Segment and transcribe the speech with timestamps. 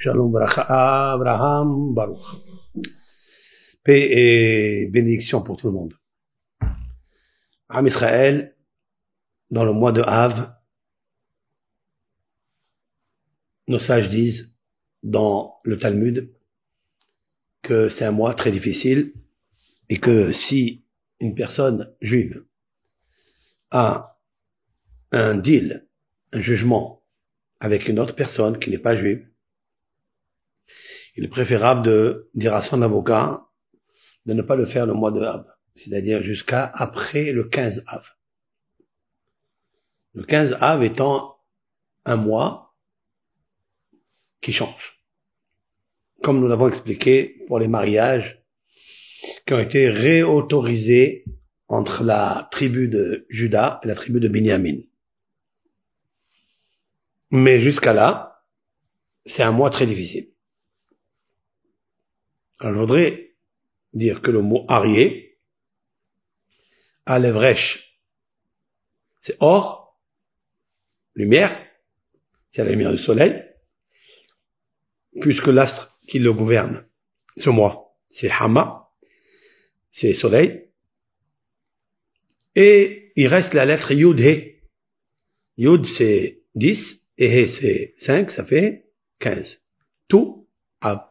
[0.00, 2.20] Shalom Abraham Baruch.
[3.82, 5.94] Paix et bénédiction pour tout le monde.
[7.68, 8.56] Am Israël,
[9.50, 10.54] dans le mois de Av,
[13.66, 14.54] nos sages disent
[15.02, 16.32] dans le Talmud
[17.62, 19.12] que c'est un mois très difficile
[19.88, 20.84] et que si
[21.18, 22.44] une personne juive
[23.72, 24.20] a
[25.10, 25.88] un deal,
[26.32, 27.02] un jugement
[27.58, 29.28] avec une autre personne qui n'est pas juive,
[31.16, 33.48] il est préférable de dire à son avocat
[34.26, 38.04] de ne pas le faire le mois de Av, c'est-à-dire jusqu'à après le 15 Av.
[40.14, 41.38] Le 15 Av étant
[42.04, 42.74] un mois
[44.40, 45.04] qui change.
[46.22, 48.44] Comme nous l'avons expliqué pour les mariages
[49.46, 51.24] qui ont été réautorisés
[51.68, 54.78] entre la tribu de Judas et la tribu de Binyamin.
[57.30, 58.44] Mais jusqu'à là,
[59.26, 60.32] c'est un mois très difficile.
[62.60, 63.36] Alors, je voudrais
[63.92, 65.38] dire que le mot arié,
[67.06, 68.00] Alevrech,
[69.18, 70.00] c'est or,
[71.14, 71.56] lumière,
[72.48, 73.42] c'est la lumière du soleil,
[75.20, 76.86] puisque l'astre qui le gouverne,
[77.36, 78.90] ce mois, c'est Hama,
[79.90, 80.70] c'est soleil,
[82.54, 84.62] et il reste la lettre Yud He.
[85.56, 89.64] Yud c'est 10, et He c'est 5, ça fait 15.
[90.08, 90.48] Tout
[90.80, 91.07] Ab.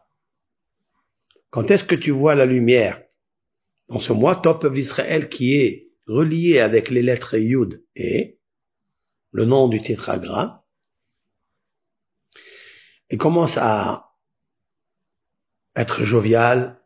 [1.50, 3.02] Quand est-ce que tu vois la lumière?
[3.88, 8.38] Dans ce mois, toi, peuple d'Israël, qui est relié avec les lettres Yud et
[9.32, 10.60] le nom du tétragramme,
[13.10, 14.14] et commence à
[15.74, 16.80] être jovial,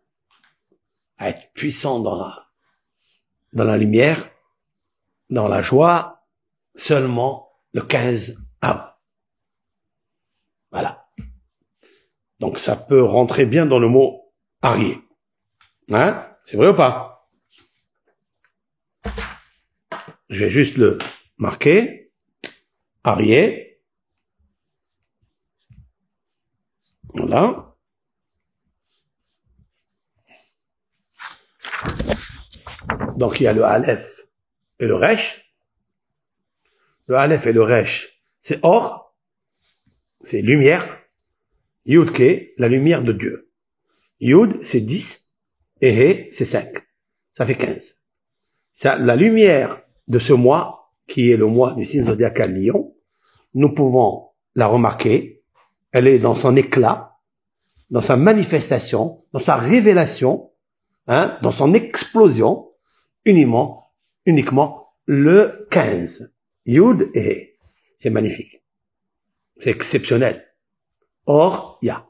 [1.19, 2.49] à être puissant dans la,
[3.53, 4.31] dans la lumière,
[5.31, 6.25] dans la joie,
[6.75, 8.95] seulement le 15 av.
[10.71, 11.09] Voilà.
[12.39, 14.22] Donc ça peut rentrer bien dans le mot
[14.63, 14.99] Arié.
[15.91, 16.27] Hein?
[16.45, 17.29] C'est vrai ou pas?
[20.31, 20.98] Je vais juste le
[21.36, 22.13] marquer.
[23.05, 23.81] Arié.
[27.14, 27.77] Voilà.
[33.17, 34.23] Donc il y a le Aleph
[34.79, 35.55] et le Resh.
[37.07, 39.15] Le Aleph et le Resh, c'est or,
[40.23, 41.01] c'est lumière.
[41.85, 43.52] Yudke, la lumière de Dieu.
[44.23, 45.35] Yud, c'est 10,
[45.81, 46.69] et c'est 5.
[47.33, 48.01] Ça fait 15.
[48.73, 52.95] Ça, la lumière de ce mois, qui est le mois du signe zodiacal Lion,
[53.55, 55.43] nous pouvons la remarquer.
[55.91, 57.19] Elle est dans son éclat,
[57.91, 60.53] dans sa manifestation, dans sa révélation,
[61.09, 62.71] hein, dans son explosion,
[63.25, 63.93] uniquement,
[64.25, 66.33] uniquement le 15.
[66.65, 67.59] Yud et.
[67.99, 68.63] C'est magnifique.
[69.57, 70.47] C'est exceptionnel.
[71.27, 72.07] Or, il y a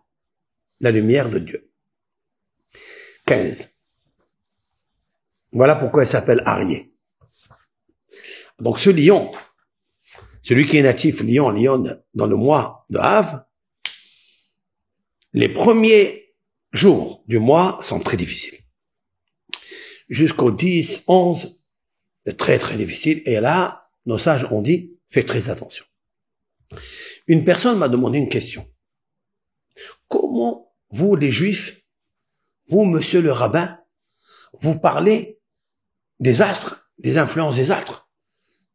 [0.81, 1.72] la lumière de Dieu.
[3.27, 3.79] 15.
[5.53, 6.93] Voilà pourquoi elle s'appelle Arié.
[8.59, 9.31] Donc ce lion,
[10.43, 13.45] celui qui est natif lion, lion dans le mois de Havre,
[15.33, 16.35] les premiers
[16.73, 18.59] jours du mois sont très difficiles.
[20.09, 21.67] Jusqu'au 10, 11,
[22.27, 23.23] c'est très très difficile.
[23.25, 25.85] Et là, nos sages ont dit, fais très attention.
[27.27, 28.69] Une personne m'a demandé une question.
[30.09, 31.82] Comment vous, les juifs,
[32.69, 33.79] vous, monsieur le rabbin,
[34.53, 35.41] vous parlez
[36.21, 38.09] des astres, des influences des astres.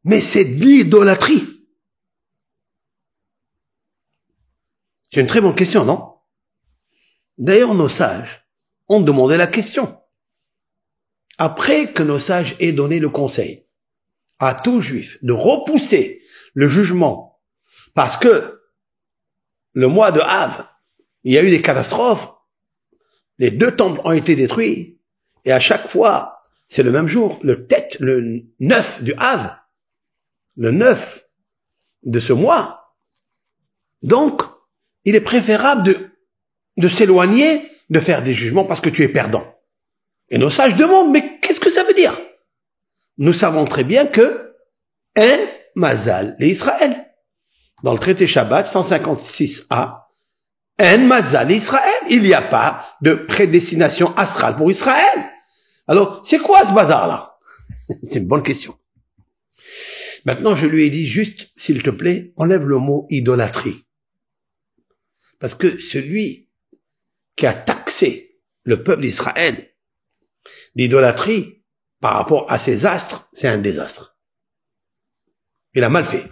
[0.03, 1.65] Mais c'est de l'idolâtrie.
[5.11, 6.15] C'est une très bonne question, non?
[7.37, 8.47] D'ailleurs, nos sages
[8.89, 9.99] ont demandé la question.
[11.37, 13.67] Après que nos sages aient donné le conseil
[14.39, 16.23] à tout juif de repousser
[16.53, 17.41] le jugement
[17.93, 18.61] parce que
[19.73, 20.71] le mois de Havre,
[21.23, 22.36] il y a eu des catastrophes,
[23.37, 24.99] les deux temples ont été détruits,
[25.45, 29.57] et à chaque fois, c'est le même jour, le tête, le 9 du Havre,
[30.57, 31.25] le 9
[32.03, 32.95] de ce mois.
[34.01, 34.41] Donc,
[35.05, 36.09] il est préférable de,
[36.77, 39.55] de s'éloigner, de faire des jugements parce que tu es perdant.
[40.29, 42.19] Et nos sages demandent, mais qu'est-ce que ça veut dire?
[43.17, 44.53] Nous savons très bien que
[45.15, 45.37] un
[45.75, 47.13] mazal, les Israël.
[47.83, 50.06] Dans le traité Shabbat 156a,
[50.81, 52.03] en mazal Israël.
[52.09, 55.31] Il n'y a pas de prédestination astrale pour Israël.
[55.87, 57.37] Alors, c'est quoi ce bazar-là?
[58.03, 58.77] C'est une bonne question.
[60.25, 63.85] Maintenant, je lui ai dit juste, s'il te plaît, enlève le mot idolâtrie.
[65.39, 66.49] Parce que celui
[67.35, 69.69] qui a taxé le peuple d'Israël
[70.75, 71.63] d'idolâtrie
[72.01, 74.17] par rapport à ses astres, c'est un désastre.
[75.73, 76.25] Il a mal fait.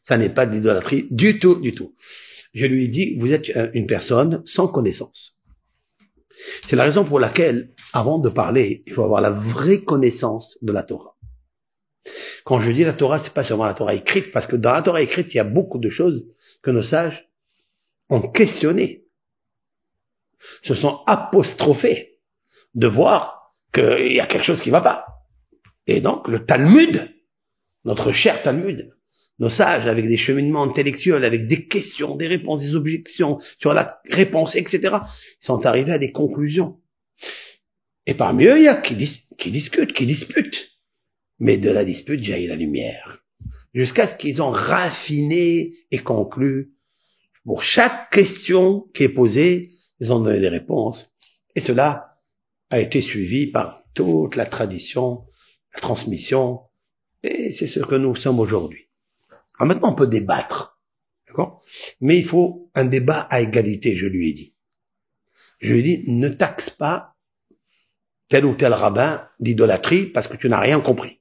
[0.00, 1.94] Ça n'est pas d'idolâtrie du tout, du tout.
[2.54, 5.42] Je lui ai dit, vous êtes une personne sans connaissance.
[6.64, 10.72] C'est la raison pour laquelle, avant de parler, il faut avoir la vraie connaissance de
[10.72, 11.16] la Torah.
[12.44, 14.82] Quand je dis la Torah, c'est pas seulement la Torah écrite, parce que dans la
[14.82, 16.26] Torah écrite, il y a beaucoup de choses
[16.62, 17.30] que nos sages
[18.08, 19.06] ont questionnées,
[20.62, 22.20] se sont apostrophés
[22.74, 25.06] de voir qu'il y a quelque chose qui va pas.
[25.86, 27.10] Et donc, le Talmud,
[27.84, 28.94] notre cher Talmud,
[29.38, 34.00] nos sages, avec des cheminements intellectuels, avec des questions, des réponses, des objections sur la
[34.10, 34.96] réponse, etc.,
[35.40, 36.80] sont arrivés à des conclusions.
[38.06, 38.96] Et parmi eux, il y a qui,
[39.38, 40.70] qui discutent, qui disputent.
[41.40, 43.24] Mais de la dispute jaillit la lumière.
[43.72, 46.72] Jusqu'à ce qu'ils ont raffiné et conclu.
[47.44, 51.12] Pour chaque question qui est posée, ils ont donné des réponses.
[51.54, 52.20] Et cela
[52.70, 55.26] a été suivi par toute la tradition,
[55.74, 56.60] la transmission.
[57.22, 58.83] Et c'est ce que nous sommes aujourd'hui.
[59.58, 60.78] Alors maintenant, on peut débattre.
[61.28, 61.62] D'accord?
[62.00, 64.54] Mais il faut un débat à égalité, je lui ai dit.
[65.60, 67.14] Je lui ai dit, ne taxe pas
[68.28, 71.20] tel ou tel rabbin d'idolâtrie parce que tu n'as rien compris.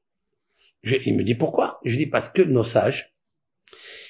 [0.83, 1.79] il me dit pourquoi?
[1.83, 3.13] Je lui dis parce que nos sages,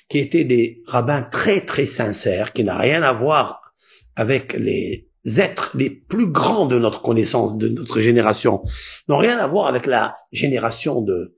[0.10, 3.74] qui étaient des rabbins très très sincères, qui n'ont rien à voir
[4.16, 8.64] avec les êtres les plus grands de notre connaissance, de notre génération,
[9.08, 11.38] n'ont rien à voir avec la génération de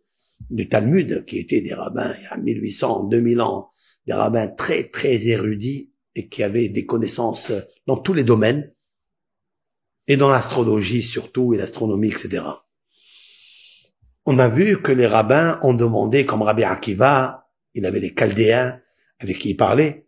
[0.49, 3.71] du Talmud, qui étaient des rabbins il y a 1800, 2000 ans,
[4.05, 7.51] des rabbins très, très érudits et qui avaient des connaissances
[7.87, 8.71] dans tous les domaines,
[10.07, 12.43] et dans l'astrologie surtout, et l'astronomie, etc.
[14.25, 18.79] On a vu que les rabbins ont demandé, comme Rabbi Akiva, il avait les Chaldéens
[19.19, 20.07] avec qui il parlait.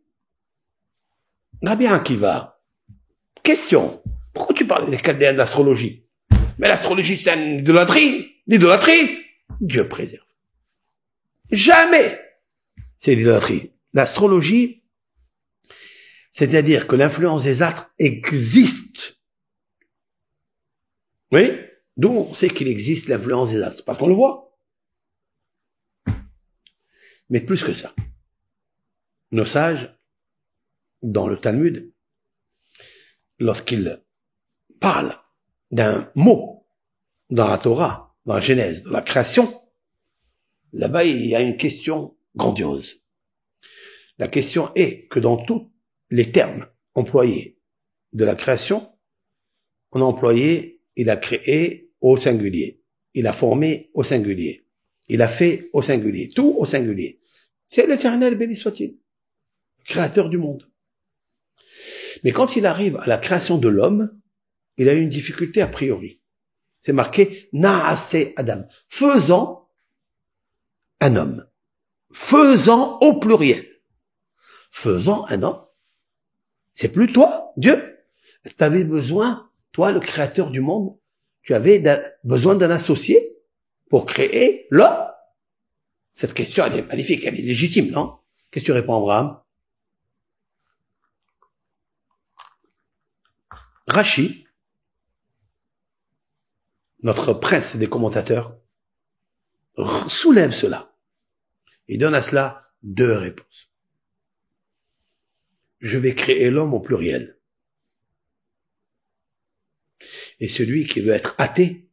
[1.63, 2.61] Rabbi Akiva,
[3.43, 4.01] question,
[4.33, 6.05] pourquoi tu parles des Chaldéens d'astrologie
[6.57, 9.26] Mais l'astrologie, c'est une idolâtrie, l'idolâtrie.
[9.59, 10.25] Dieu préserve.
[11.51, 12.19] Jamais
[12.97, 13.73] c'est l'idolâtrie.
[13.93, 14.83] L'astrologie,
[16.31, 19.21] c'est-à-dire que l'influence des astres existe.
[21.31, 21.51] Oui?
[21.95, 24.57] D'où on sait qu'il existe l'influence des astres Parce qu'on le voit.
[27.29, 27.93] Mais plus que ça.
[29.31, 29.93] Nos sages,
[31.01, 31.91] dans le Talmud,
[33.39, 34.03] lorsqu'ils
[34.79, 35.19] parlent
[35.71, 36.67] d'un mot
[37.29, 39.49] dans la Torah, dans la Genèse, dans la création,
[40.73, 43.01] là-bas, il y a une question grandiose.
[44.19, 45.71] La question est que dans tous
[46.09, 47.57] les termes employés
[48.11, 48.91] de la création,
[49.91, 52.83] on a employé, il a créé au singulier.
[53.13, 54.67] Il a formé au singulier.
[55.07, 56.27] Il a fait au singulier.
[56.27, 57.21] Tout au singulier.
[57.67, 58.97] C'est l'éternel, béni soit-il.
[59.85, 60.69] Créateur du monde.
[62.25, 64.19] Mais quand il arrive à la création de l'homme,
[64.75, 66.21] il a une difficulté a priori.
[66.87, 68.65] C'est marqué Naase Adam.
[68.87, 69.69] Faisant
[71.01, 71.45] un homme.
[72.13, 73.67] Faisant au pluriel.
[74.71, 75.65] Faisant un homme.
[76.71, 77.99] C'est plus toi, Dieu.
[78.45, 80.97] Tu avais besoin, toi, le créateur du monde,
[81.41, 81.83] tu avais
[82.23, 83.19] besoin d'un associé
[83.89, 85.09] pour créer l'homme.
[86.13, 88.17] Cette question, elle est magnifique, elle est légitime, non?
[88.49, 89.41] Qu'est-ce que tu réponds, Abraham?
[93.87, 94.46] Rachi,
[97.03, 98.57] notre prince des commentateurs,
[100.07, 100.95] soulève cela.
[101.87, 103.71] Il donne à cela deux réponses.
[105.79, 107.39] Je vais créer l'homme au pluriel.
[110.39, 111.89] Et celui qui veut être athée,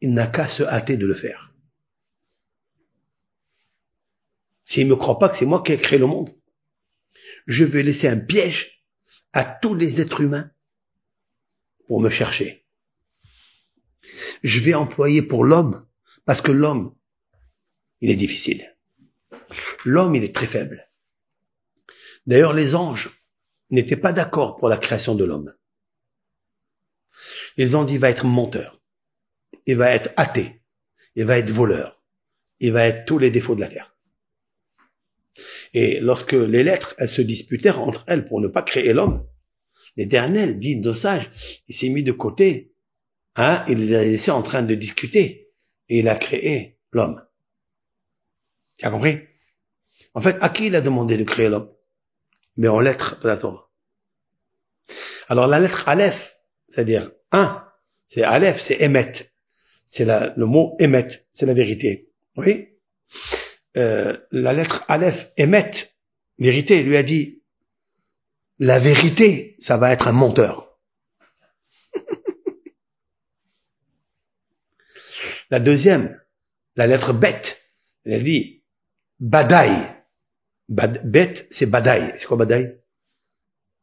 [0.00, 1.54] il n'a qu'à se hâter de le faire.
[4.64, 6.30] S'il ne me croit pas que c'est moi qui ai créé le monde,
[7.46, 8.84] je vais laisser un piège
[9.32, 10.50] à tous les êtres humains
[11.86, 12.59] pour me chercher
[14.42, 15.86] je vais employer pour l'homme,
[16.24, 16.94] parce que l'homme,
[18.00, 18.76] il est difficile.
[19.84, 20.90] L'homme, il est très faible.
[22.26, 23.24] D'ailleurs, les anges
[23.70, 25.54] n'étaient pas d'accord pour la création de l'homme.
[27.74, 28.80] Ont dit, il va être menteur,
[29.66, 30.62] il va être athée,
[31.14, 32.02] il va être voleur,
[32.58, 33.96] il va être tous les défauts de la terre.
[35.74, 39.26] Et lorsque les lettres, se disputèrent entre elles pour ne pas créer l'homme,
[39.96, 41.30] l'éternel dit de sage,
[41.68, 42.69] il s'est mis de côté
[43.36, 45.52] Hein, il a en train de discuter.
[45.88, 47.24] Et il a créé l'homme.
[48.76, 49.20] Tu as compris?
[50.14, 51.70] En fait, à qui il a demandé de créer l'homme?
[52.56, 53.70] Mais en lettres de la Torah.
[55.28, 56.36] Alors la lettre Aleph,
[56.68, 57.64] c'est-à-dire un,
[58.06, 59.12] c'est Aleph, c'est Emet.
[59.84, 62.10] C'est le mot Emet, c'est la vérité.
[62.36, 62.68] Oui?
[63.76, 65.70] Euh, La lettre Aleph, Emet,
[66.38, 67.42] vérité, lui a dit,
[68.58, 70.69] la vérité, ça va être un menteur.
[75.50, 76.20] La deuxième,
[76.76, 77.60] la lettre bête,
[78.04, 78.62] elle dit
[79.18, 79.96] Badaï.
[80.68, 82.12] Bad, bête, c'est badaï.
[82.16, 82.78] C'est quoi badaï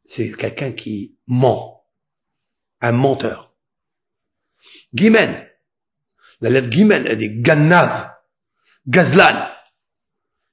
[0.05, 1.86] C'est quelqu'un qui ment.
[2.79, 3.53] Un menteur.
[4.93, 5.47] Guimen.
[6.39, 8.13] La lettre Guimen, elle dit Gannav.
[8.88, 9.50] Gazlan.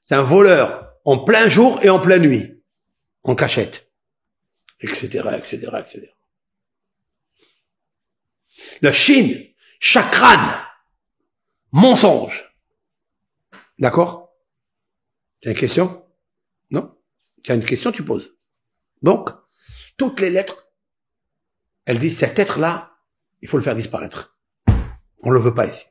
[0.02, 2.60] C'est un voleur en plein jour et en pleine nuit.
[3.22, 3.88] En cachette.
[4.80, 5.06] Etc.,
[5.36, 6.10] etc., etc.
[8.82, 9.46] La Chine,
[9.78, 10.63] chakran,
[11.74, 12.56] mensonge.
[13.80, 14.32] D'accord?
[15.40, 16.06] Tu as une question?
[16.70, 16.96] Non?
[17.42, 18.32] Tu as une question, tu poses.
[19.02, 19.30] Donc,
[19.96, 20.72] toutes les lettres,
[21.84, 22.96] elles disent cet être-là,
[23.42, 24.38] il faut le faire disparaître.
[25.18, 25.84] On le veut pas ici.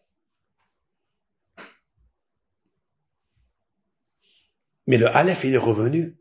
[4.87, 6.17] Mais le Aleph, il est revenu.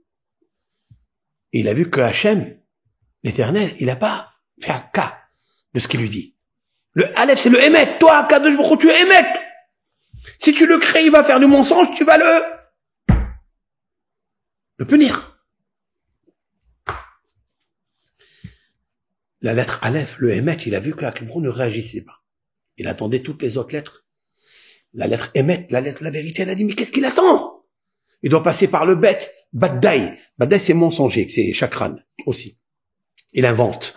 [1.52, 2.60] il a vu que Hachem,
[3.22, 5.20] l'éternel, il n'a pas fait un cas
[5.74, 6.36] de ce qu'il lui dit.
[6.94, 7.98] Le Aleph, c'est le Emet.
[7.98, 9.51] Toi, Kadosh Baruch tu es Emet.
[10.38, 13.14] Si tu le crées, il va faire du mensonge, tu vas le,
[14.76, 15.38] le punir.
[19.40, 22.22] La lettre Aleph, le Emet, il a vu que Akibro ne réagissait pas.
[22.76, 24.06] Il attendait toutes les autres lettres.
[24.94, 27.64] La lettre Emet, la lettre la vérité, elle a dit, mais qu'est-ce qu'il attend?
[28.22, 30.16] Il doit passer par le bête, Baddaï.
[30.38, 32.60] Baddaï, c'est mensonger, c'est chakran aussi.
[33.32, 33.96] Il invente.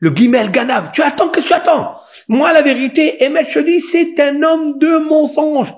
[0.00, 1.96] Le guimel ganav, tu attends, que tu attends?
[2.28, 5.74] Moi, la vérité, je dis, c'est un homme de mensonge.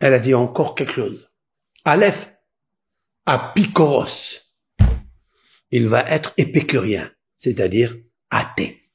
[0.00, 1.32] Elle a dit encore quelque chose.
[1.84, 2.38] Aleph,
[3.26, 4.44] apicoros.
[5.70, 7.96] Il va être épicurien, c'est-à-dire
[8.30, 8.90] athée.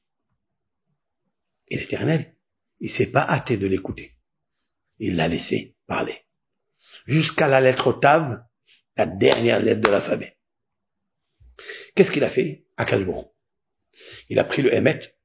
[1.68, 2.34] Et l'éternel,
[2.80, 4.16] il s'est pas hâté de l'écouter.
[4.98, 6.24] Il l'a laissé parler.
[7.06, 8.42] Jusqu'à la lettre Tav,
[8.96, 10.38] la dernière lettre de l'alphabet.
[11.94, 13.33] Qu'est-ce qu'il a fait à Kalbourg
[14.28, 15.16] Il a pris le Hémet,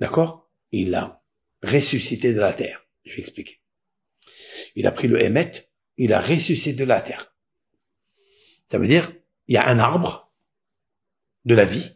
[0.00, 0.50] d'accord?
[0.70, 1.22] Il l'a
[1.62, 2.86] ressuscité de la terre.
[3.04, 3.60] Je vais expliquer.
[4.74, 7.34] Il a pris le Hémet, il a ressuscité de la terre.
[8.64, 9.12] Ça veut dire,
[9.48, 10.32] il y a un arbre
[11.44, 11.90] de la vie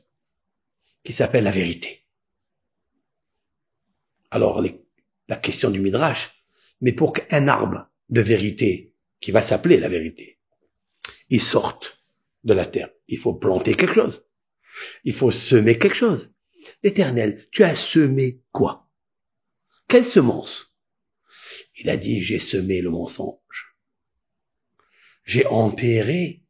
[1.05, 2.05] qui s'appelle la vérité.
[4.31, 4.63] Alors,
[5.29, 6.45] la question du Midrash,
[6.81, 10.39] mais pour qu'un arbre de vérité, qui va s'appeler la vérité,
[11.31, 12.03] il sorte
[12.45, 14.26] de la terre, il faut planter quelque chose.
[15.05, 16.33] Il faut semer quelque chose.
[16.83, 18.89] Éternel, tu as semé quoi?
[19.89, 20.75] Quelle semence?
[21.77, 23.77] Il a dit, j'ai semé le mensonge.
[25.25, 26.45] J'ai enterré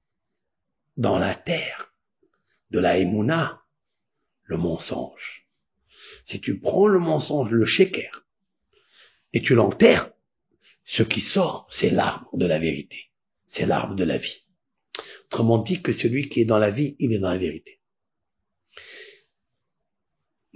[0.96, 1.94] dans la terre
[2.70, 3.62] de la Emouna
[4.44, 5.48] le mensonge.
[6.24, 8.26] Si tu prends le mensonge, le sheker,
[9.32, 10.10] et tu l'enterres,
[10.84, 13.10] ce qui sort, c'est l'arbre de la vérité.
[13.44, 14.46] C'est l'arbre de la vie.
[15.26, 17.80] Autrement dit que celui qui est dans la vie, il est dans la vérité.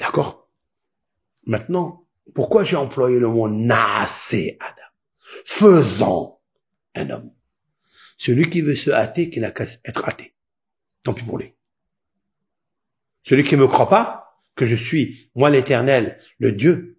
[0.00, 0.50] D'accord
[1.44, 4.88] Maintenant, pourquoi j'ai employé le mot naasé Adam?
[5.44, 6.40] Faisant
[6.94, 7.32] un homme.
[8.16, 10.34] Celui qui veut se hâter, qui n'a qu'à être hâté.
[11.02, 11.54] Tant pis pour lui.
[13.24, 16.98] Celui qui ne me croit pas, que je suis, moi l'éternel, le Dieu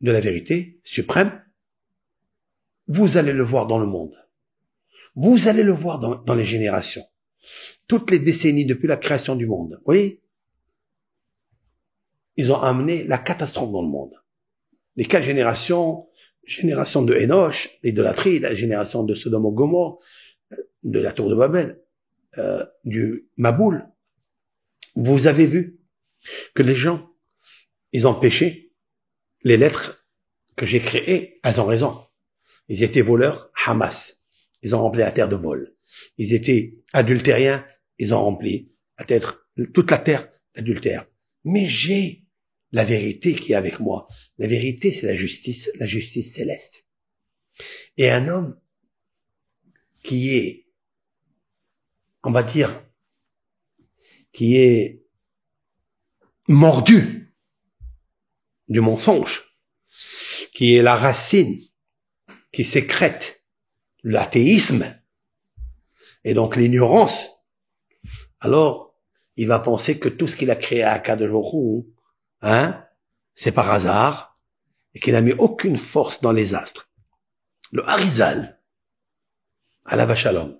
[0.00, 1.44] de la vérité suprême,
[2.86, 4.16] vous allez le voir dans le monde.
[5.14, 7.04] Vous allez le voir dans, les générations.
[7.86, 9.80] Toutes les décennies depuis la création du monde.
[9.84, 10.21] Oui?
[12.36, 14.14] Ils ont amené la catastrophe dans le monde.
[14.96, 16.08] Les quatre générations,
[16.44, 19.98] génération de Enoch, l'idolâtrie, la génération de Sodome et Gomorre,
[20.82, 21.80] de la tour de Babel,
[22.38, 23.86] euh, du Maboul.
[24.94, 25.78] Vous avez vu
[26.54, 27.10] que les gens,
[27.92, 28.72] ils ont péché.
[29.44, 30.06] Les lettres
[30.56, 32.06] que j'ai créées, elles ont raison.
[32.68, 34.26] Ils étaient voleurs, Hamas.
[34.62, 35.74] Ils ont rempli la terre de vol.
[36.16, 37.64] Ils étaient adultériens,
[37.98, 41.06] ils ont rempli la terre, toute la terre d'adultère.
[41.44, 42.21] Mais j'ai
[42.72, 44.06] la vérité qui est avec moi.
[44.38, 46.88] La vérité, c'est la justice, la justice céleste.
[47.96, 48.58] Et un homme
[50.02, 50.66] qui est,
[52.24, 52.82] on va dire,
[54.32, 55.04] qui est
[56.48, 57.34] mordu
[58.68, 59.44] du mensonge,
[60.54, 61.60] qui est la racine
[62.52, 63.44] qui sécrète
[64.02, 64.84] l'athéisme
[66.24, 67.28] et donc l'ignorance,
[68.40, 68.94] alors
[69.36, 71.91] il va penser que tout ce qu'il a créé à Kadelohou,
[72.42, 72.84] hein,
[73.34, 74.34] c'est par hasard
[74.94, 76.90] et qu'il n'a mis aucune force dans les astres.
[77.72, 78.60] Le Harizal,
[79.84, 80.58] à la Vachalom,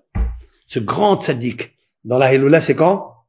[0.65, 3.25] ce grand sadique, dans la Helula, c'est quand?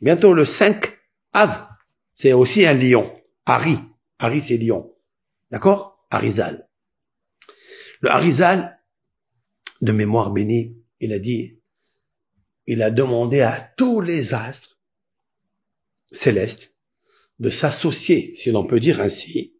[0.00, 0.98] Bientôt le 5
[1.32, 1.68] Av.
[2.12, 3.14] C'est aussi un lion.
[3.46, 3.78] Hari.
[4.18, 4.94] Hari, c'est lion.
[5.50, 6.06] D'accord?
[6.10, 6.68] Harizal.
[8.00, 8.80] Le Harizal,
[9.80, 11.60] de mémoire bénie, il a dit,
[12.66, 14.78] il a demandé à tous les astres
[16.10, 16.71] célestes
[17.42, 19.56] de s'associer, si l'on peut dire ainsi,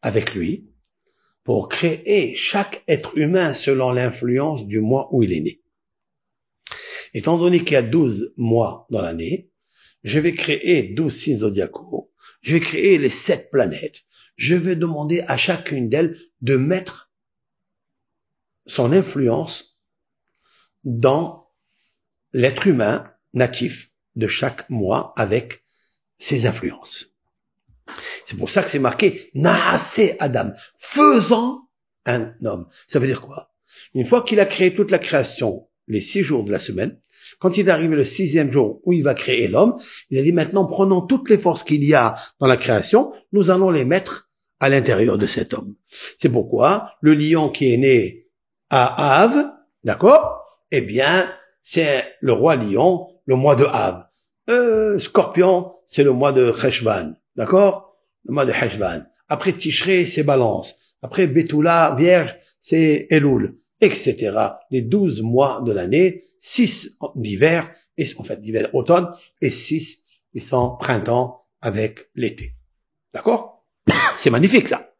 [0.00, 0.70] avec lui,
[1.42, 5.60] pour créer chaque être humain selon l'influence du mois où il est né.
[7.14, 9.50] Étant donné qu'il y a 12 mois dans l'année,
[10.04, 14.04] je vais créer 12 signes zodiacaux, je vais créer les sept planètes,
[14.36, 17.10] je vais demander à chacune d'elles de mettre
[18.66, 19.76] son influence
[20.84, 21.50] dans
[22.32, 25.64] l'être humain natif de chaque mois avec
[26.18, 27.15] ses influences.
[28.24, 31.68] C'est pour ça que c'est marqué Naase Adam, faisant
[32.04, 32.66] un homme.
[32.88, 33.50] Ça veut dire quoi?
[33.94, 36.98] Une fois qu'il a créé toute la création, les six jours de la semaine,
[37.38, 39.76] quand il est arrivé le sixième jour où il va créer l'homme,
[40.10, 43.50] il a dit maintenant prenons toutes les forces qu'il y a dans la création, nous
[43.50, 45.74] allons les mettre à l'intérieur de cet homme.
[46.16, 48.28] C'est pourquoi le lion qui est né
[48.70, 49.50] à Av,
[49.84, 50.40] d'accord?
[50.70, 51.30] Eh bien,
[51.62, 54.06] c'est le roi lion, le mois de Av.
[54.48, 57.96] Euh, scorpion, c'est le mois de Cheshvan, d'accord?
[58.24, 59.06] Le mois de Cheshvan.
[59.28, 60.74] Après Tishré, c'est Balance.
[61.02, 64.36] Après Betula, Vierge, c'est Elul, etc.
[64.70, 70.40] Les douze mois de l'année, six d'hiver, et en fait d'hiver automne, et six qui
[70.40, 72.54] sont printemps avec l'été.
[73.12, 73.64] D'accord?
[74.18, 74.94] C'est magnifique ça.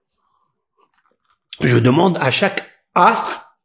[1.61, 3.59] Je demande à chaque astre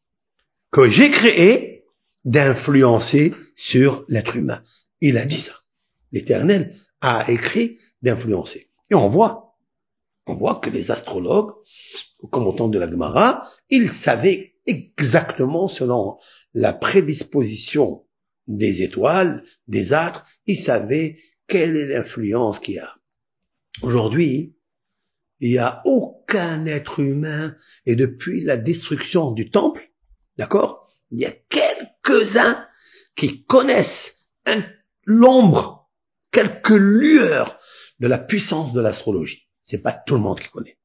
[0.72, 1.86] que j'ai créé
[2.24, 4.64] d'influencer sur l'être humain.
[5.02, 5.54] Il a dit ça.
[6.12, 8.70] L'Éternel a écrit d'influencer.
[8.90, 9.58] Et on voit,
[10.28, 11.54] on voit que les astrologues,
[12.20, 16.18] au commentant de la Gemara, ils savaient exactement selon
[16.54, 18.06] la prédisposition
[18.48, 21.18] des étoiles, des astres, ils savaient
[21.48, 22.96] quelle est l'influence qu'il y a.
[23.82, 24.56] Aujourd'hui,
[25.40, 27.56] il n'y a aucun être humain,
[27.86, 29.92] et depuis la destruction du temple,
[30.38, 32.68] d'accord, il y a quelques-uns
[33.16, 34.30] qui connaissent
[35.06, 35.92] l'ombre,
[36.32, 37.58] quelques lueurs
[38.02, 39.48] de la puissance de l'astrologie.
[39.62, 40.78] C'est pas tout le monde qui connaît.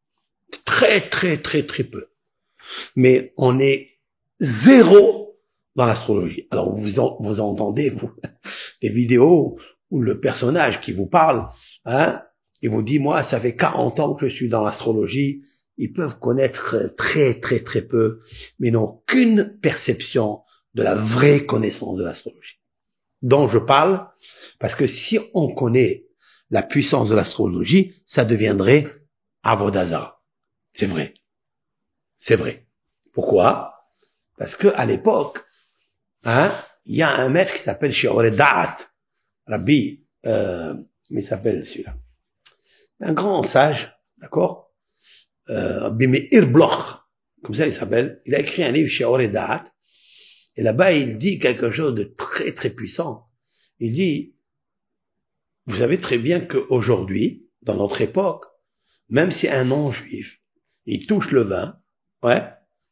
[0.67, 2.11] Très, très, très, très peu.
[2.95, 3.99] Mais on est
[4.39, 5.41] zéro
[5.77, 6.47] dans l'astrologie.
[6.51, 8.13] Alors vous, vous entendez vous,
[8.83, 9.59] des vidéos
[9.91, 11.49] où le personnage qui vous parle,
[11.87, 12.23] hein,
[12.61, 15.43] il vous dit, moi, ça fait 40 ans que je suis dans l'astrologie.
[15.79, 18.21] Ils peuvent connaître très, très, très peu,
[18.59, 20.43] mais n'ont aucune perception
[20.75, 22.61] de la vraie connaissance de l'astrologie.
[23.23, 24.07] Dont je parle,
[24.59, 26.06] parce que si on connaît
[26.51, 28.87] la puissance de l'astrologie, ça deviendrait
[29.43, 30.23] Avodazara.
[30.73, 31.15] C'est vrai.
[32.17, 32.67] C'est vrai.
[33.13, 33.91] Pourquoi?
[34.39, 35.45] Parce que à l'époque,
[36.25, 36.53] hein,
[36.85, 37.93] il y a un maître qui s'appelle
[38.37, 38.77] Da'at,
[39.47, 40.75] Rabbi, euh,
[41.11, 41.97] mais s'appelle celui-là
[43.01, 44.75] un grand sage, d'accord?
[45.49, 45.91] Euh,
[46.31, 47.01] Irbloch,
[47.43, 48.21] comme ça il s'appelle.
[48.27, 49.65] Il a écrit un livre chez Oredat,
[50.57, 53.29] et là-bas il dit quelque chose de très très puissant.
[53.79, 54.35] Il dit,
[55.67, 58.45] vous savez très bien qu'aujourd'hui, dans notre époque,
[59.09, 60.41] même si un non-juif,
[60.87, 61.81] il touche le vin,
[62.23, 62.43] ouais,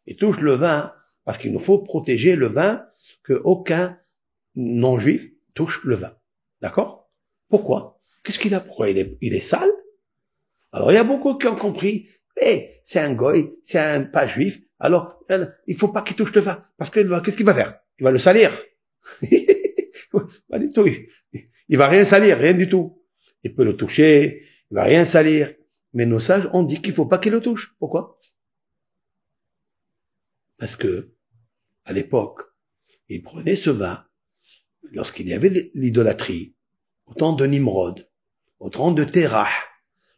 [0.06, 0.92] il touche le vin,
[1.24, 2.84] parce qu'il nous faut protéger le vin,
[3.22, 3.98] que aucun
[4.56, 6.16] non-juif touche le vin.
[6.60, 7.10] D'accord?
[7.48, 8.00] Pourquoi?
[8.22, 8.60] Qu'est-ce qu'il a?
[8.60, 9.70] Pourquoi il est, il est sale?
[10.72, 12.08] Alors il y a beaucoup qui ont compris,
[12.40, 16.34] eh, c'est un goy, c'est un pas juif, alors euh, il faut pas qu'il touche
[16.34, 17.78] le vin, parce que qu'est-ce qu'il va faire?
[17.98, 18.50] Il va le salir.
[20.48, 20.86] pas du tout.
[21.68, 23.02] Il va rien salir, rien du tout.
[23.42, 25.52] Il peut le toucher, il va rien salir.
[25.92, 27.74] Mais nos sages ont dit qu'il faut pas qu'il le touche.
[27.78, 28.18] Pourquoi?
[30.58, 31.12] Parce que
[31.84, 32.40] à l'époque,
[33.08, 34.04] il prenait ce vin
[34.92, 36.54] lorsqu'il y avait l'idolâtrie,
[37.06, 38.08] au temps de Nimrod,
[38.60, 39.48] au temps de Terah,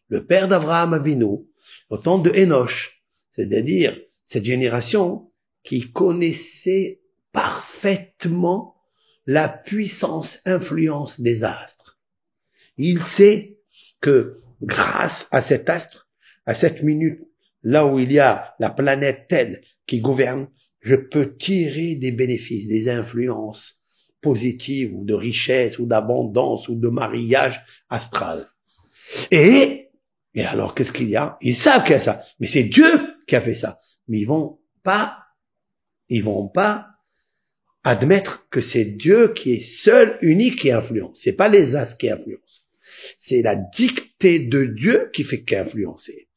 [0.09, 1.47] le père d'Abraham Avinu,
[1.91, 5.33] au temps de Enoch, c'est-à-dire cette génération
[5.63, 7.01] qui connaissait
[7.33, 8.76] parfaitement
[9.27, 11.99] la puissance influence des astres.
[12.77, 13.59] Il sait
[14.01, 16.09] que grâce à cet astre,
[16.47, 17.21] à cette minute,
[17.63, 20.49] là où il y a la planète telle qui gouverne,
[20.81, 23.81] je peux tirer des bénéfices, des influences
[24.21, 28.47] positives ou de richesse ou d'abondance ou de mariage astral.
[29.31, 29.87] Et
[30.37, 31.39] et alors, qu'est-ce qu'il y a?
[31.41, 32.23] Ils savent qu'il y a ça.
[32.39, 33.79] Mais c'est Dieu qui a fait ça.
[34.07, 35.19] Mais ils vont pas,
[36.11, 36.89] ils vont pas
[37.87, 41.21] admettre que c'est Dieu qui est seul, unique qui influence.
[41.23, 42.63] C'est pas les as qui influencent.
[43.17, 46.29] C'est la dictée de Dieu qui fait qu'influencer.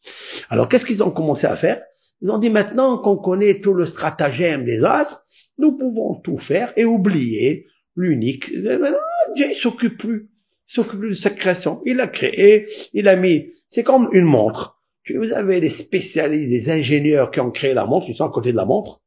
[0.49, 1.81] Alors, qu'est-ce qu'ils ont commencé à faire?
[2.21, 5.25] Ils ont dit maintenant qu'on connaît tout le stratagème des astres,
[5.57, 8.51] nous pouvons tout faire et oublier l'unique.
[8.53, 10.29] Dieu ne s'occupe plus
[10.69, 11.81] s'occupe de sa création.
[11.85, 14.79] Il a créé, il a mis, c'est comme une montre.
[15.13, 18.51] Vous avez des spécialistes, des ingénieurs qui ont créé la montre, ils sont à côté
[18.51, 19.01] de la montre.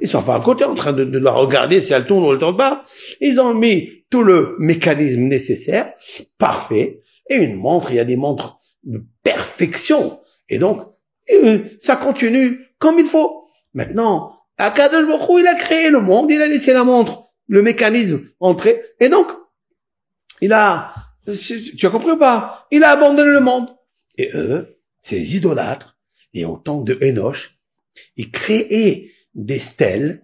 [0.00, 2.38] Ils sont pas à côté en train de, la regarder si elle tourne ou elle
[2.38, 2.84] tourne pas.
[3.20, 5.92] Ils ont mis tout le mécanisme nécessaire,
[6.38, 7.02] parfait.
[7.28, 10.20] Et une montre, il y a des montres de perfection.
[10.48, 10.82] Et donc,
[11.26, 13.48] Et ça continue comme il faut.
[13.74, 18.28] Maintenant, Akadosh Baruch il a créé le monde, il a laissé la montre, le mécanisme
[18.40, 19.28] entrer, et donc,
[20.40, 20.92] il a,
[21.26, 23.68] tu as compris ou pas Il a abandonné le monde.
[24.16, 25.96] Et eux, ces idolâtres,
[26.34, 27.50] et au temps de Enoch,
[28.16, 30.22] ils créaient des stèles,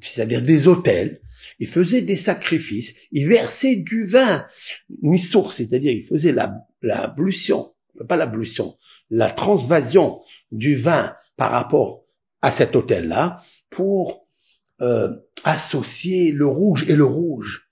[0.00, 1.20] c'est-à-dire des hôtels,
[1.58, 4.46] ils faisaient des sacrifices, ils versaient du vin,
[5.02, 7.74] une source, c'est-à-dire ils faisaient la, l'ablution,
[8.08, 8.76] pas l'ablution,
[9.10, 10.20] la transvasion
[10.50, 12.04] du vin par rapport
[12.40, 14.28] à cet hôtel-là pour
[14.80, 17.68] euh, associer le rouge et le rouge.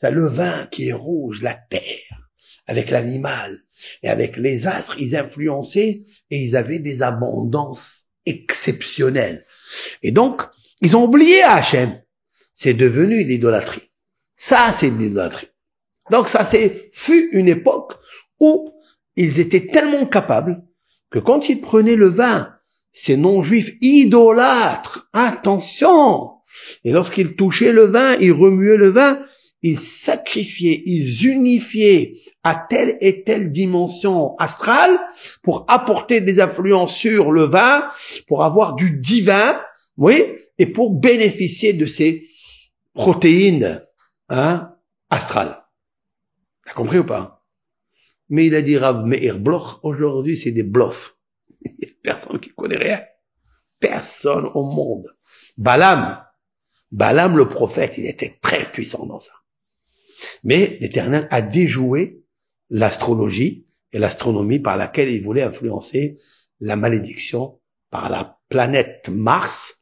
[0.00, 2.30] C'est le vin qui est rouge, la terre,
[2.66, 3.64] avec l'animal
[4.02, 9.44] et avec les astres, ils influençaient et ils avaient des abondances exceptionnelles.
[10.02, 10.42] Et donc,
[10.80, 12.00] ils ont oublié Hachem.
[12.54, 13.90] C'est devenu l'idolâtrie.
[14.34, 15.48] Ça, c'est l'idolâtrie.
[16.10, 17.94] Donc ça, c'est fut une époque
[18.40, 18.72] où
[19.16, 20.62] ils étaient tellement capables
[21.10, 22.54] que quand ils prenaient le vin,
[22.92, 26.32] ces non-juifs idolâtres, attention,
[26.84, 29.20] et lorsqu'ils touchaient le vin, ils remuaient le vin,
[29.62, 34.98] ils sacrifiaient, ils unifiaient à telle et telle dimension astrale
[35.42, 37.88] pour apporter des influences sur le vin,
[38.26, 39.60] pour avoir du divin,
[39.96, 40.22] oui,
[40.58, 42.28] et pour bénéficier de ces
[42.94, 43.84] protéines
[44.28, 44.74] hein,
[45.10, 45.64] astrales.
[46.64, 47.44] T'as compris ou pas?
[48.28, 51.16] Mais il a dit Rab Meir Bloch, aujourd'hui c'est des bluffs.
[51.64, 53.00] Il n'y a personne qui connaît rien.
[53.80, 55.06] Personne au monde.
[55.56, 56.22] Balaam,
[56.90, 59.32] Balaam le prophète, il était très puissant dans ça.
[60.44, 62.22] Mais l'Éternel a déjoué
[62.70, 66.16] l'astrologie et l'astronomie par laquelle il voulait influencer
[66.60, 69.76] la malédiction par la planète Mars,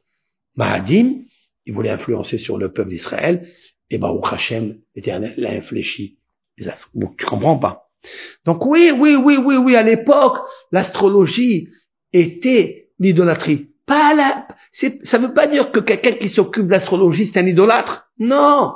[0.55, 1.23] Mahadim,
[1.65, 3.47] il voulait influencer sur le peuple d'Israël,
[3.89, 6.19] et Baruch Hashem, l'Éternel l'a infléchi.
[6.57, 7.91] tu comprends pas
[8.45, 10.39] Donc oui, oui, oui, oui, oui, à l'époque,
[10.71, 11.69] l'astrologie
[12.13, 13.73] était l'idolâtrie.
[13.85, 18.06] Pas la, ça veut pas dire que quelqu'un qui s'occupe de l'astrologie, c'est un idolâtre.
[18.19, 18.73] Non.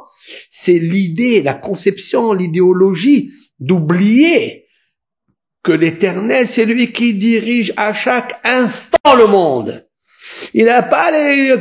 [0.49, 4.65] C'est l'idée, la conception, l'idéologie d'oublier
[5.63, 9.87] que l'éternel, c'est lui qui dirige à chaque instant le monde.
[10.53, 11.11] Il n'a pas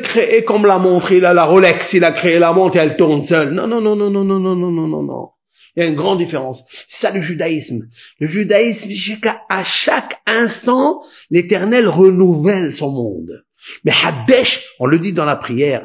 [0.02, 2.96] créé comme la montre, il a la Rolex, il a créé la montre et elle
[2.96, 3.50] tourne seule.
[3.50, 5.28] Non, non, non, non, non, non, non, non, non, non, non.
[5.76, 6.64] Il y a une grande différence.
[6.88, 7.82] C'est ça le judaïsme.
[8.18, 13.44] Le judaïsme, c'est qu'à chaque instant, l'éternel renouvelle son monde.
[13.84, 15.82] Mais Hadesh, on le dit dans la prière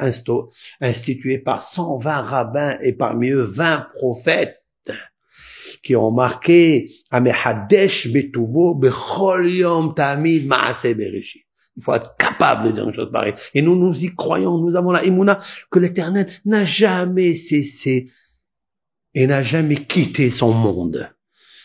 [0.81, 4.63] instituée par 120 rabbins et parmi eux 20 prophètes
[5.83, 10.95] qui ont marqué Hadesh betuvo bechol yom tamid maase.
[11.77, 13.33] Il faut être capable de dire une chose pareille.
[13.53, 18.09] Et nous, nous y croyons, nous avons la imuna que l'éternel n'a jamais cessé
[19.13, 21.11] et n'a jamais quitté son monde.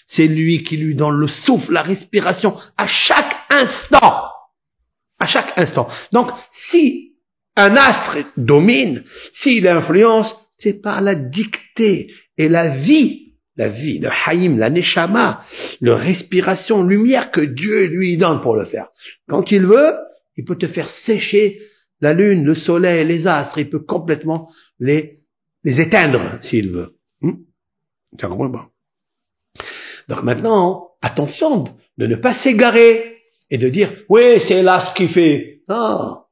[0.06, 4.24] C'est lui qui lui donne le souffle, la respiration à chaque instant
[5.20, 5.86] à chaque instant.
[6.12, 7.14] Donc, si
[7.56, 14.08] un astre domine, s'il influence, c'est par la dictée et la vie, la vie, le
[14.26, 15.44] haïm, la neshama,
[15.80, 18.88] le respiration, lumière que Dieu lui donne pour le faire.
[19.28, 19.94] Quand il veut,
[20.36, 21.60] il peut te faire sécher
[22.00, 25.22] la lune, le soleil, les astres, il peut complètement les,
[25.64, 26.96] les éteindre s'il veut.
[28.18, 28.58] Compris
[30.08, 31.64] Donc maintenant, attention
[31.98, 33.19] de ne pas s'égarer
[33.50, 35.62] et de dire, oui, c'est l'astre qui fait.
[35.68, 36.24] Non.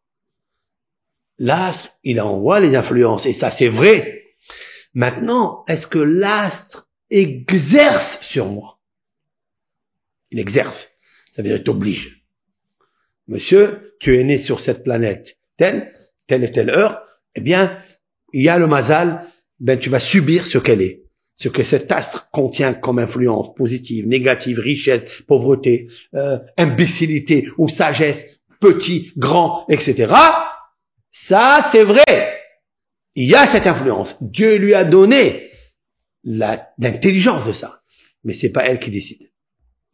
[1.39, 4.25] L'astre, il envoie les influences, et ça c'est vrai.
[4.95, 8.81] Maintenant, est-ce que l'astre exerce sur moi?
[10.31, 10.93] Il exerce.
[11.33, 12.25] Ça veut dire, il t'oblige.
[13.29, 15.93] Monsieur, tu es né sur cette planète, telle,
[16.27, 17.03] telle et telle heure,
[17.35, 17.77] eh bien,
[18.33, 19.27] il y a le mazal,
[19.61, 21.08] ben tu vas subir ce qu'elle est
[21.39, 28.41] ce que cet astre contient comme influence positive, négative, richesse, pauvreté, euh, imbécilité ou sagesse,
[28.59, 30.13] petit, grand, etc.
[31.11, 32.41] Ça, c'est vrai.
[33.15, 34.21] Il y a cette influence.
[34.21, 35.49] Dieu lui a donné
[36.25, 37.83] l'intelligence de ça.
[38.25, 39.31] Mais c'est pas elle qui décide.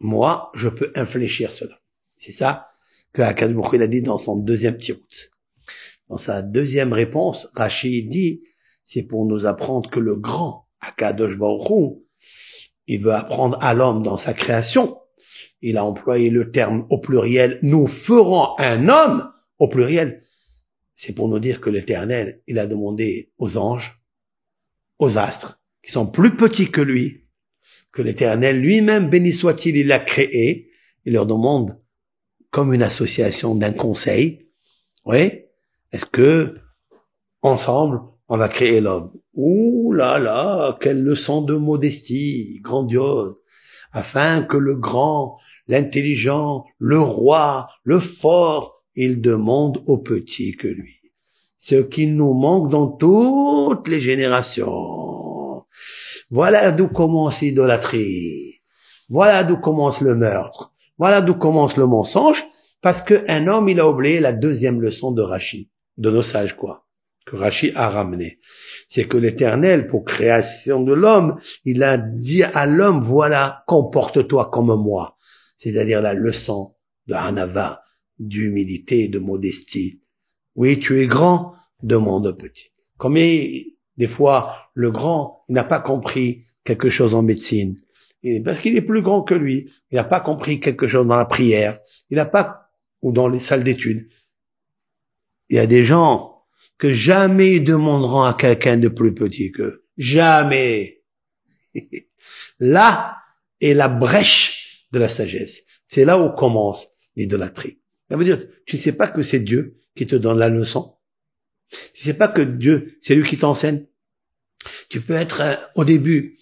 [0.00, 1.78] Moi, je peux infléchir cela.
[2.16, 2.68] C'est ça
[3.12, 5.30] que Akadmoukh a dit dans son deuxième tirut.
[6.08, 8.42] Dans sa deuxième réponse, Rachid dit,
[8.82, 10.63] c'est pour nous apprendre que le grand
[12.86, 14.98] Il veut apprendre à l'homme dans sa création.
[15.62, 20.22] Il a employé le terme au pluriel, nous ferons un homme au pluriel.
[20.94, 24.00] C'est pour nous dire que l'éternel, il a demandé aux anges,
[24.98, 27.22] aux astres, qui sont plus petits que lui,
[27.92, 30.70] que l'éternel lui-même, béni soit-il, il l'a créé,
[31.04, 31.80] il leur demande,
[32.50, 34.50] comme une association d'un conseil,
[35.04, 35.44] oui,
[35.92, 36.58] est-ce que,
[37.42, 39.12] ensemble, on va créer l'homme.
[39.34, 43.34] Ouh là là, quelle leçon de modestie, grandiose,
[43.92, 50.92] afin que le grand l'intelligent, le roi, le fort, il demande au petit que lui.
[51.56, 55.64] Ce qui nous manque dans toutes les générations.
[56.30, 58.60] Voilà d'où commence l'idolâtrie.
[59.08, 60.72] Voilà d'où commence le meurtre.
[60.98, 62.44] Voilà d'où commence le mensonge.
[62.82, 66.83] Parce qu'un homme, il a oublié la deuxième leçon de Rachid, de nos sages, quoi,
[67.34, 68.38] que Rachid a ramené.
[68.86, 74.74] C'est que l'éternel, pour création de l'homme, il a dit à l'homme, voilà, comporte-toi comme
[74.80, 75.16] moi.
[75.56, 76.74] C'est-à-dire la leçon
[77.06, 77.82] de Hanava,
[78.18, 80.02] d'humilité, de modestie.
[80.54, 82.70] Oui, tu es grand, demande au petit.
[82.96, 87.76] Comme des fois, le grand n'a pas compris quelque chose en médecine.
[88.44, 89.70] Parce qu'il est plus grand que lui.
[89.90, 91.78] Il n'a pas compris quelque chose dans la prière.
[92.10, 92.70] Il n'a pas
[93.02, 94.08] ou dans les salles d'études.
[95.50, 96.33] Il y a des gens
[96.78, 99.84] que jamais ils demanderont à quelqu'un de plus petit qu'eux.
[99.96, 101.02] Jamais.
[102.58, 103.16] Là
[103.60, 105.62] est la brèche de la sagesse.
[105.88, 107.78] C'est là où commence l'idolâtrie.
[108.08, 110.96] Ça veut dire, tu sais pas que c'est Dieu qui te donne la leçon?
[111.94, 113.86] Tu sais pas que Dieu, c'est lui qui t'enseigne?
[114.88, 116.38] Tu peux être euh, au début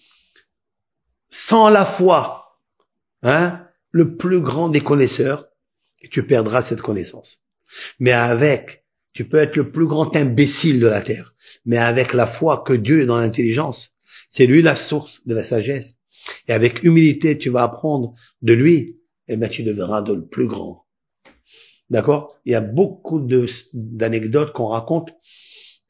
[1.29, 2.59] sans la foi,
[3.23, 5.47] hein, le plus grand des connaisseurs,
[6.01, 7.41] et tu perdras cette connaissance.
[7.99, 8.82] Mais avec,
[9.13, 12.73] tu peux être le plus grand imbécile de la terre, mais avec la foi que
[12.73, 13.91] Dieu est dans l'intelligence,
[14.27, 15.99] c'est lui la source de la sagesse.
[16.47, 20.47] Et avec humilité, tu vas apprendre de lui, et ben tu deviendras de le plus
[20.47, 20.87] grand.
[21.89, 22.39] D'accord?
[22.45, 23.19] Il y a beaucoup
[23.73, 25.11] d'anecdotes qu'on raconte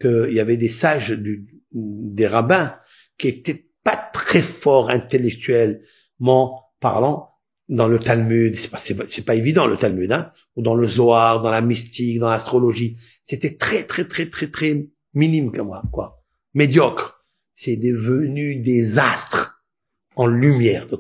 [0.01, 2.75] qu'il y avait des sages, du, des rabbins,
[3.17, 7.32] qui étaient pas très forts intellectuellement parlant,
[7.69, 11.41] dans le Talmud, c'est pas, c'est pas, évident le Talmud, hein, ou dans le Zohar,
[11.41, 12.97] dans la mystique, dans l'astrologie.
[13.23, 16.23] C'était très, très, très, très, très minime comme moi, quoi.
[16.53, 17.25] Médiocre.
[17.55, 19.63] C'est devenu des astres
[20.15, 20.99] en lumière de.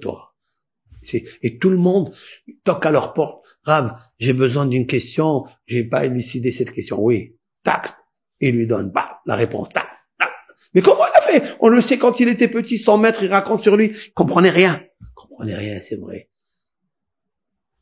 [1.01, 2.15] C'est, et tout le monde
[2.63, 3.45] toque à leur porte.
[3.63, 7.01] Rav, j'ai besoin d'une question, j'ai pas élucidé cette question.
[7.01, 7.35] Oui.
[7.63, 7.93] Tac.
[8.39, 9.69] Il lui donne, bah, la réponse.
[9.69, 9.87] Tac.
[10.17, 10.31] Tac.
[10.73, 11.55] Mais comment il a fait?
[11.59, 13.91] On le sait quand il était petit, son maître, il raconte sur lui.
[13.93, 14.81] Il comprenait rien.
[15.01, 16.29] Il comprenait rien, c'est vrai.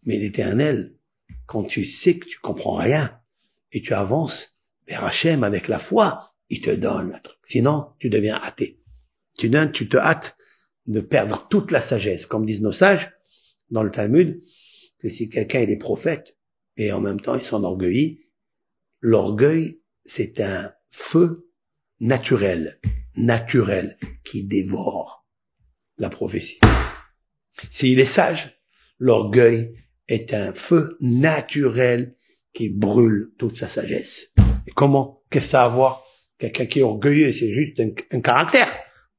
[0.03, 0.95] Mais l'éternel,
[1.45, 3.19] quand tu sais que tu comprends rien
[3.71, 7.37] et tu avances vers Hachem avec la foi, il te donne la truc.
[7.43, 8.79] Sinon, tu deviens athée.
[9.37, 10.37] Tu, tu te hâtes
[10.87, 12.25] de perdre toute la sagesse.
[12.25, 13.11] Comme disent nos sages
[13.69, 14.41] dans le Talmud,
[14.99, 16.37] que si quelqu'un est prophète
[16.77, 18.21] et en même temps il s'enorgueillit,
[18.99, 21.49] l'orgueil, c'est un feu
[21.99, 22.79] naturel,
[23.15, 25.25] naturel, qui dévore
[25.97, 26.59] la prophétie.
[27.69, 28.61] S'il est sage,
[28.97, 29.75] l'orgueil
[30.11, 32.15] est un feu naturel
[32.53, 34.33] qui brûle toute sa sagesse.
[34.67, 35.23] Et comment?
[35.29, 36.03] Qu'est-ce que ça a à voir?
[36.37, 38.67] Quelqu'un qui est orgueilleux, c'est juste un, caractère.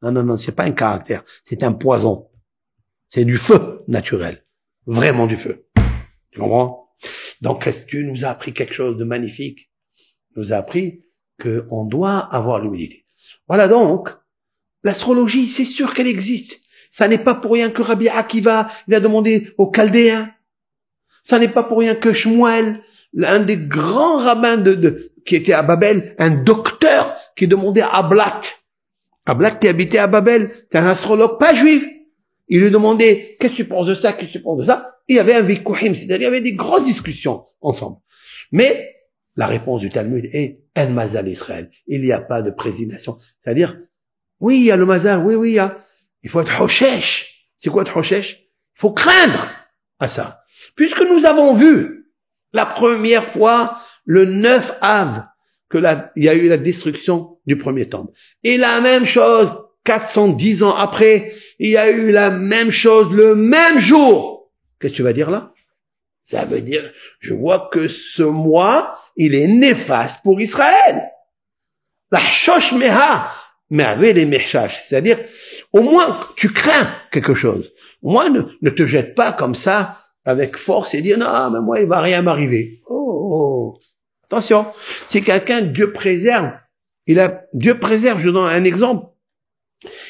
[0.02, 2.28] Non, non, non, c'est pas un caractère, c'est un poison.
[3.08, 4.44] C'est du feu naturel.
[4.86, 5.66] Vraiment du feu.
[6.30, 6.90] Tu comprends?
[7.40, 9.70] Donc, est-ce que Dieu nous a appris quelque chose de magnifique?
[10.30, 11.04] Il nous a appris
[11.40, 13.06] qu'on doit avoir l'humilité.
[13.48, 14.10] Voilà donc,
[14.82, 16.60] l'astrologie, c'est sûr qu'elle existe.
[16.90, 20.30] Ça n'est pas pour rien que Rabbi Akiva, il a demandé aux Chaldéens
[21.22, 22.80] ça n'est pas pour rien que Shmuel,
[23.12, 28.40] l'un des grands rabbins de, qui était à Babel, un docteur qui demandait à Ablat,
[29.26, 31.84] Ablat qui habitait à Babel, c'est un astrologue pas juif.
[32.48, 34.98] Il lui demandait, qu'est-ce que tu penses de ça, qu'est-ce que tu penses de ça?
[35.08, 37.98] Il y avait un vikouhim, c'est-à-dire il y avait des grosses discussions ensemble.
[38.50, 38.96] Mais
[39.36, 41.70] la réponse du Talmud est un mazal Israël.
[41.86, 43.16] Il n'y a pas de présignation.
[43.42, 43.78] C'est-à-dire,
[44.40, 45.78] oui, il y a le mazal, oui, oui, il y a.
[46.22, 47.48] Il faut être hoshesh.
[47.56, 47.98] C'est quoi être?
[48.10, 48.24] Il
[48.74, 49.48] faut craindre
[49.98, 50.41] à ça.
[50.76, 52.10] Puisque nous avons vu
[52.52, 55.26] la première fois le 9 Av
[55.68, 55.78] que
[56.16, 58.12] il y a eu la destruction du premier temple.
[58.44, 63.34] Et la même chose, 410 ans après, il y a eu la même chose le
[63.34, 64.52] même jour.
[64.78, 65.52] Qu'est-ce que tu vas dire là?
[66.24, 71.10] Ça veut dire, je vois que ce mois, il est néfaste pour Israël.
[72.10, 73.32] La shosh meha,
[73.70, 75.18] c'est-à-dire,
[75.72, 77.72] au moins, tu crains quelque chose.
[78.02, 81.80] Au moins, ne te jette pas comme ça avec force et dire non, mais moi
[81.80, 82.80] il va rien m'arriver.
[82.86, 83.78] Oh, oh, oh,
[84.24, 84.66] attention,
[85.06, 86.52] si quelqu'un Dieu préserve,
[87.06, 88.20] il a Dieu préserve.
[88.20, 89.06] Je donne un exemple.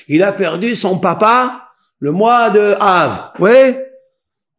[0.08, 3.76] Il a perdu son papa le mois de Av, oui.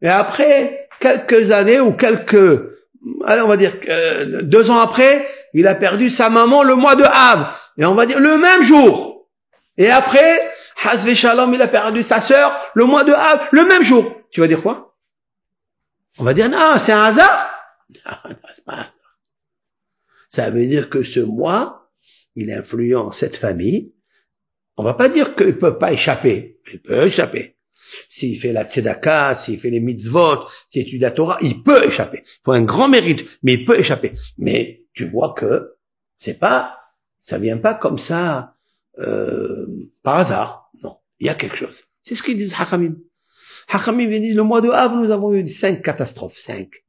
[0.02, 2.62] Et après quelques années ou quelques,
[3.24, 6.96] allez, on va dire euh, deux ans après, il a perdu sa maman le mois
[6.96, 7.54] de Av.
[7.76, 9.28] Et on va dire le même jour.
[9.76, 10.40] Et après,
[10.84, 14.04] Hasve Shalom, il a perdu sa sœur le mois de Av, le même jour.
[14.30, 14.93] Tu vas dire quoi?
[16.18, 17.50] On va dire, non, c'est un hasard.
[17.90, 19.18] Non, c'est pas un hasard.
[20.28, 21.92] Ça veut dire que ce moi,
[22.34, 23.92] il influence cette famille.
[24.76, 26.60] On va pas dire qu'il peut pas échapper.
[26.72, 27.56] Il peut échapper.
[28.08, 32.22] s'il fait la tzedaka, s'il fait les mitzvot, s'il étudie la Torah, il peut échapper.
[32.24, 34.12] Il faut un grand mérite, mais il peut échapper.
[34.38, 35.76] Mais tu vois que
[36.18, 36.78] c'est pas,
[37.18, 38.56] ça vient pas comme ça
[38.98, 39.66] euh,
[40.02, 40.70] par hasard.
[40.82, 41.84] Non, il y a quelque chose.
[42.02, 42.96] C'est ce qu'ils disent Hakamim.
[43.74, 46.84] Hakamim dit le mois de Av, nous avons eu cinq catastrophes, cinq.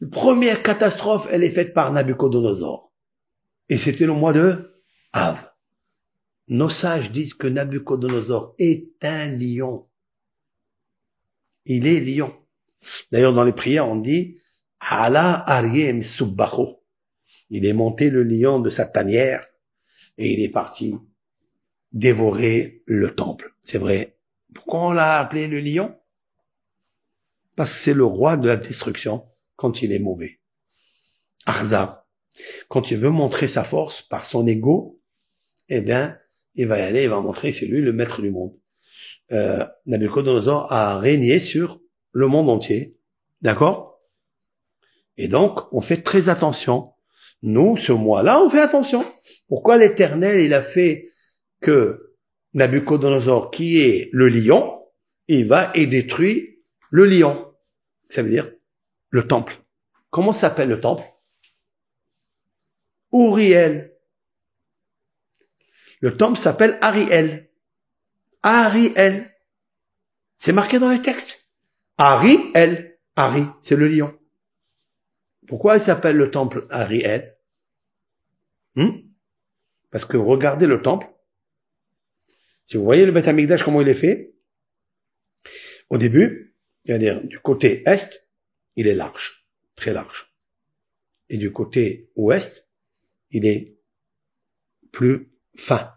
[0.00, 2.92] La première catastrophe, elle est faite par Nabucodonosor.
[3.68, 4.82] Et c'était le mois de
[5.12, 5.52] Av.
[6.48, 9.88] Nos sages disent que Nabucodonosor est un lion.
[11.66, 12.34] Il est lion.
[13.12, 14.40] D'ailleurs, dans les prières, on dit
[14.80, 16.82] Ala Ariem Subbacho.
[17.48, 19.46] Il est monté le lion de sa tanière
[20.18, 20.96] et il est parti
[21.92, 23.54] dévorer le temple.
[23.62, 24.18] C'est vrai.
[24.54, 25.94] Pourquoi on l'a appelé le lion?
[27.56, 30.40] Parce que c'est le roi de la destruction quand il est mauvais.
[31.46, 32.06] Arza,
[32.68, 35.00] quand il veut montrer sa force par son ego,
[35.68, 36.18] eh bien,
[36.54, 38.54] il va y aller, il va montrer, c'est lui le maître du monde.
[39.32, 41.80] Euh, Nabucodonosor a régné sur
[42.12, 42.96] le monde entier.
[43.40, 44.00] D'accord?
[45.16, 46.92] Et donc, on fait très attention.
[47.42, 49.04] Nous, ce mois-là, on fait attention.
[49.48, 51.08] Pourquoi l'Éternel, il a fait
[51.60, 52.11] que
[52.54, 54.84] Nabucodonosor, qui est le lion,
[55.28, 57.54] il va et détruit le lion.
[58.08, 58.52] Ça veut dire
[59.10, 59.58] le temple.
[60.10, 61.04] Comment s'appelle le temple?
[63.12, 63.94] Uriel.
[66.00, 67.50] Le temple s'appelle Ariel.
[68.42, 69.32] Ariel.
[70.38, 71.48] C'est marqué dans les textes.
[71.98, 72.98] Ariel.
[73.14, 74.18] Ari, c'est le lion.
[75.46, 77.36] Pourquoi il s'appelle le temple Ariel?
[78.74, 78.90] Hmm?
[79.90, 81.06] Parce que regardez le temple.
[82.72, 84.34] Si vous voyez le Beth Amikdash, comment il est fait,
[85.90, 86.56] au début,
[86.86, 88.30] c'est-à-dire du côté est,
[88.76, 90.34] il est large, très large.
[91.28, 92.66] Et du côté ouest,
[93.30, 93.76] il est
[94.90, 95.92] plus fin,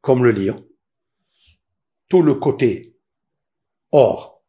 [0.00, 0.68] comme le lion.
[2.08, 2.96] Tout le côté
[3.92, 4.44] or,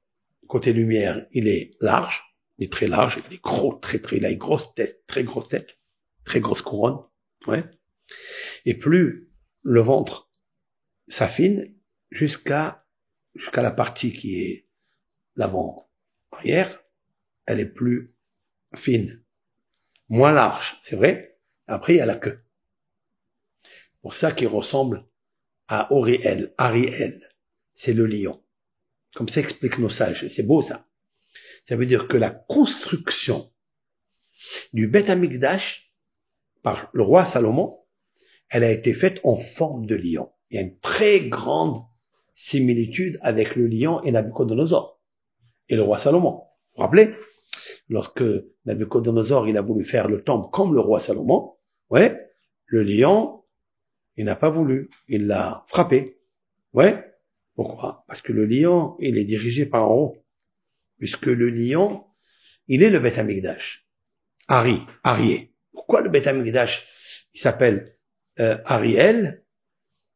[0.47, 2.23] côté lumière, il est large,
[2.58, 5.23] il est très large, il est gros, très très, il a une grosse tête, très
[5.23, 5.78] grosse tête,
[6.23, 6.97] très grosse couronne,
[7.45, 7.63] ouais.
[8.65, 9.30] Et plus
[9.62, 10.32] le ventre
[11.13, 11.73] s'affine
[12.12, 12.86] jusqu'à
[13.36, 14.67] jusqu'à la partie qui est
[15.36, 15.89] l'avant
[16.32, 16.84] arrière,
[17.45, 18.13] elle est plus
[18.76, 19.23] fine,
[20.10, 21.39] moins large, c'est vrai.
[21.67, 22.43] Après, il y a la queue
[24.04, 25.08] pour ça qu'il ressemble
[25.69, 27.30] à Oriel, Ariel.
[27.73, 28.43] C'est le lion.
[29.15, 30.28] Comme ça explique nos sages.
[30.28, 30.88] C'est beau ça.
[31.63, 33.52] Ça veut dire que la construction
[34.73, 35.93] du Beth Amikdash
[36.62, 37.80] par le roi Salomon,
[38.49, 40.32] elle a été faite en forme de lion.
[40.54, 41.84] Il y a une très grande
[42.32, 45.02] similitude avec le lion et Nabucodonosor
[45.68, 46.32] et le roi Salomon.
[46.32, 47.16] Vous vous rappelez?
[47.89, 48.24] Lorsque
[48.66, 51.56] Nabucodonosor il a voulu faire le temple comme le roi Salomon,
[51.89, 52.30] ouais,
[52.68, 53.44] le lion
[54.16, 54.89] il n'a pas voulu.
[55.08, 56.20] Il l'a frappé.
[56.74, 57.04] Ouais.
[57.56, 58.04] Pourquoi?
[58.08, 60.26] Parce que le lion, il est dirigé par en haut.
[61.00, 62.06] Puisque le lion,
[62.68, 63.88] il est le Beth Amikdash.
[64.48, 65.56] Ari, Arié.
[65.72, 67.98] Pourquoi le Beth Amikdash, il s'appelle
[68.39, 69.42] euh, Ariel,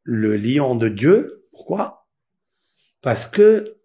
[0.07, 1.45] le lion de Dieu.
[1.51, 2.07] Pourquoi?
[3.01, 3.77] Parce que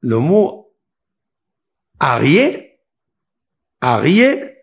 [0.00, 0.76] le mot
[2.00, 2.80] Arié,
[3.80, 4.56] Arié,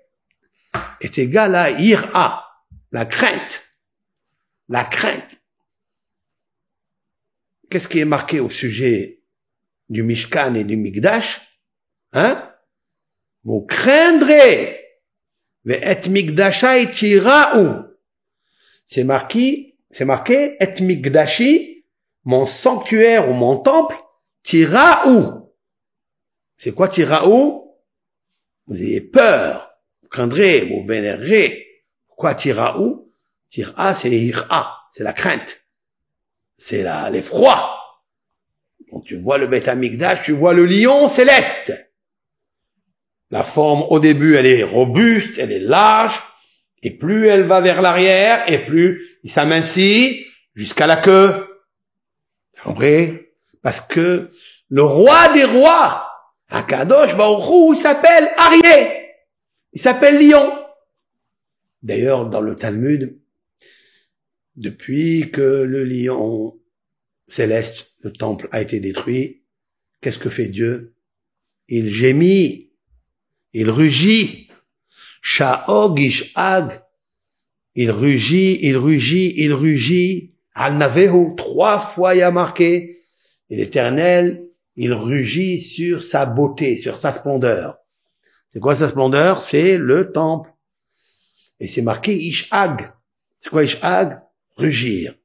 [0.99, 2.45] est égal à Ira,
[2.91, 3.63] la crainte.
[4.67, 5.37] La crainte.
[7.69, 9.23] Qu'est-ce qui est marqué au sujet
[9.89, 11.39] du Mishkan et du Migdash
[12.11, 12.53] Hein?
[13.45, 14.77] Vous craindrez.
[18.85, 21.85] C'est marqué, c'est marqué et Migdashi,
[22.23, 23.95] mon sanctuaire ou mon temple,
[24.43, 25.25] tira'u.
[26.55, 27.59] C'est quoi tira'u
[28.67, 29.69] Vous avez peur,
[30.01, 31.67] vous craindrez, vous vénérez.
[32.07, 32.95] Pourquoi tira'u
[33.49, 35.65] Tira, c'est ira, c'est la crainte.
[36.55, 37.77] C'est l'effroi.
[38.89, 41.73] Quand tu vois le Beth Amikdash, tu vois le lion céleste.
[43.29, 46.17] La forme, au début, elle est robuste, elle est large,
[46.83, 51.47] et plus elle va vers l'arrière, et plus il s'amincit jusqu'à la queue.
[52.57, 53.33] Vous comprenez?
[53.61, 54.29] Parce que
[54.69, 56.07] le roi des rois,
[56.49, 59.09] Akadosh Baruch il s'appelle Arié.
[59.73, 60.51] Il s'appelle lion.
[61.81, 63.17] D'ailleurs, dans le Talmud,
[64.55, 66.59] depuis que le lion
[67.27, 69.43] céleste, le temple, a été détruit,
[70.01, 70.93] qu'est-ce que fait Dieu?
[71.67, 72.71] Il gémit,
[73.53, 74.50] il rugit.
[75.21, 76.83] Sha'og ish'ag.
[77.75, 80.33] Il rugit, il rugit, il rugit.
[80.53, 82.97] Al-Navehu, trois fois il a marqué.
[83.49, 84.45] Et l'éternel,
[84.75, 87.77] il rugit sur sa beauté, sur sa splendeur.
[88.51, 89.43] C'est quoi sa splendeur?
[89.43, 90.51] C'est le temple.
[91.59, 92.91] Et c'est marqué Ish'ag.
[93.39, 94.21] C'est quoi Ish'ag?
[94.57, 95.15] Rugir.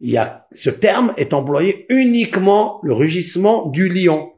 [0.00, 4.32] il y a, ce terme est employé uniquement le rugissement du lion.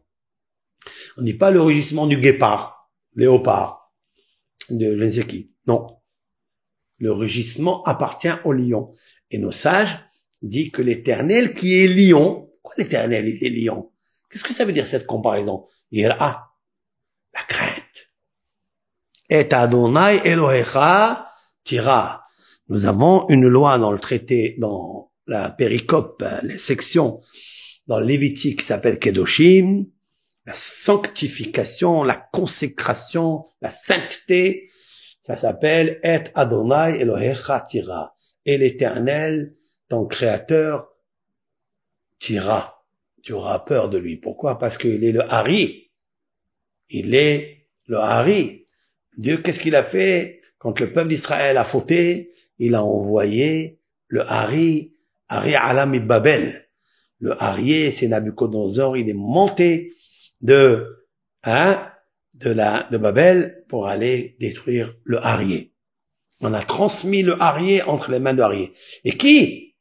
[1.16, 3.83] On dit pas le rugissement du guépard, léopard,
[4.70, 5.50] de l'Ezeki.
[5.66, 5.96] Non.
[6.98, 8.92] Le rugissement appartient au lion.
[9.30, 9.98] Et nos sages
[10.42, 13.92] disent que l'éternel qui est lion, quoi l'éternel est lion?
[14.30, 15.64] Qu'est-ce que ça veut dire cette comparaison?
[15.90, 16.56] Ira,
[17.34, 18.10] la crainte.
[19.28, 21.26] Et Adonai Elohecha
[21.62, 22.24] tira.
[22.68, 27.20] Nous avons une loi dans le traité, dans la péricope, les sections
[27.86, 29.84] dans Lévitique qui s'appelle Kedoshim,
[30.46, 34.68] la sanctification, la consécration, la sainteté,
[35.22, 38.14] ça s'appelle Et Adonai Elohecha tira.
[38.44, 39.54] Et l'éternel,
[39.88, 40.88] ton créateur,
[42.18, 42.84] tira.
[43.22, 44.18] Tu auras peur de lui.
[44.18, 44.58] Pourquoi?
[44.58, 45.90] Parce qu'il est le Hari.
[46.90, 48.66] Il est le Hari.
[49.16, 50.42] Dieu, qu'est-ce qu'il a fait?
[50.58, 54.92] Quand le peuple d'Israël a fauté, il a envoyé le Hari,
[55.28, 56.68] Hari Alam Babel.
[57.20, 59.92] Le Hari, c'est Nabucodonosor, il est monté
[60.44, 61.08] de,
[61.42, 61.90] hein,
[62.34, 65.72] de la, de Babel pour aller détruire le Harier.
[66.40, 68.72] On a transmis le Harier entre les mains de Harier.
[69.04, 69.74] Et qui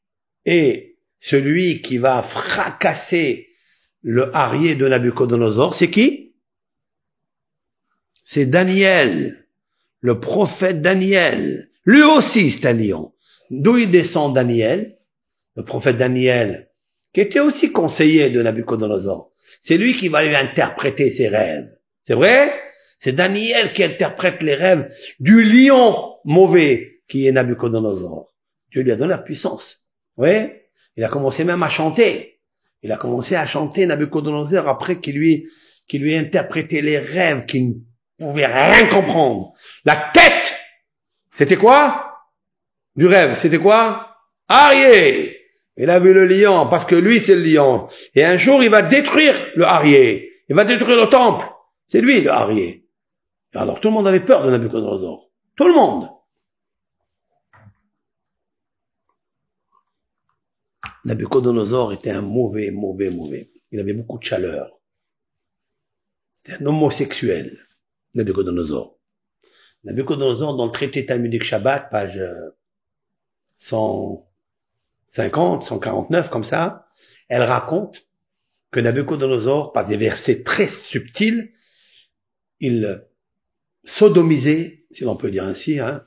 [0.45, 3.49] est celui qui va fracasser
[4.01, 5.75] le Harier de Nabucodonosor?
[5.75, 6.33] C'est qui?
[8.23, 9.45] C'est Daniel,
[9.99, 11.69] le prophète Daniel.
[11.85, 13.13] Lui aussi, c'est un lion.
[13.49, 14.97] D'où il descend Daniel?
[15.55, 16.71] Le prophète Daniel,
[17.13, 19.32] qui était aussi conseiller de Nabucodonosor.
[19.59, 21.69] C'est lui qui va lui interpréter ses rêves.
[22.01, 22.53] C'est vrai?
[22.99, 28.33] C'est Daniel qui interprète les rêves du lion mauvais qui est Nabucodonosor.
[28.71, 29.89] Dieu lui a donné la puissance.
[30.17, 30.51] Oui
[30.95, 32.39] Il a commencé même à chanter.
[32.81, 35.47] Il a commencé à chanter Nabucodonosor après qu'il lui,
[35.87, 37.73] qu'il lui a interprété les rêves qu'il ne
[38.17, 39.53] pouvait rien comprendre.
[39.85, 40.53] La tête
[41.33, 42.19] C'était quoi?
[42.95, 44.17] Du rêve, c'était quoi?
[44.47, 45.42] Arié
[45.77, 47.87] il a vu le lion parce que lui c'est le lion.
[48.15, 50.31] Et un jour il va détruire le Harier.
[50.49, 51.45] Il va détruire le temple.
[51.87, 52.87] C'est lui le Harier.
[53.53, 55.31] Alors tout le monde avait peur de Nabucodonosor.
[55.55, 56.09] Tout le monde.
[61.05, 63.51] Nabucodonosor était un mauvais, mauvais, mauvais.
[63.71, 64.79] Il avait beaucoup de chaleur.
[66.35, 67.57] C'était un homosexuel,
[68.13, 68.97] Nabucodonosor.
[69.83, 72.21] Nabucodonosor, dans le traité talmudique Shabbat, page
[73.53, 74.32] 100,
[75.13, 76.87] 50, 149 comme ça,
[77.29, 78.07] elle raconte
[78.71, 81.53] que Nabucodonosor, par des versets très subtils,
[82.59, 83.05] il
[83.83, 86.03] sodomisait, si l'on peut dire ainsi, hein,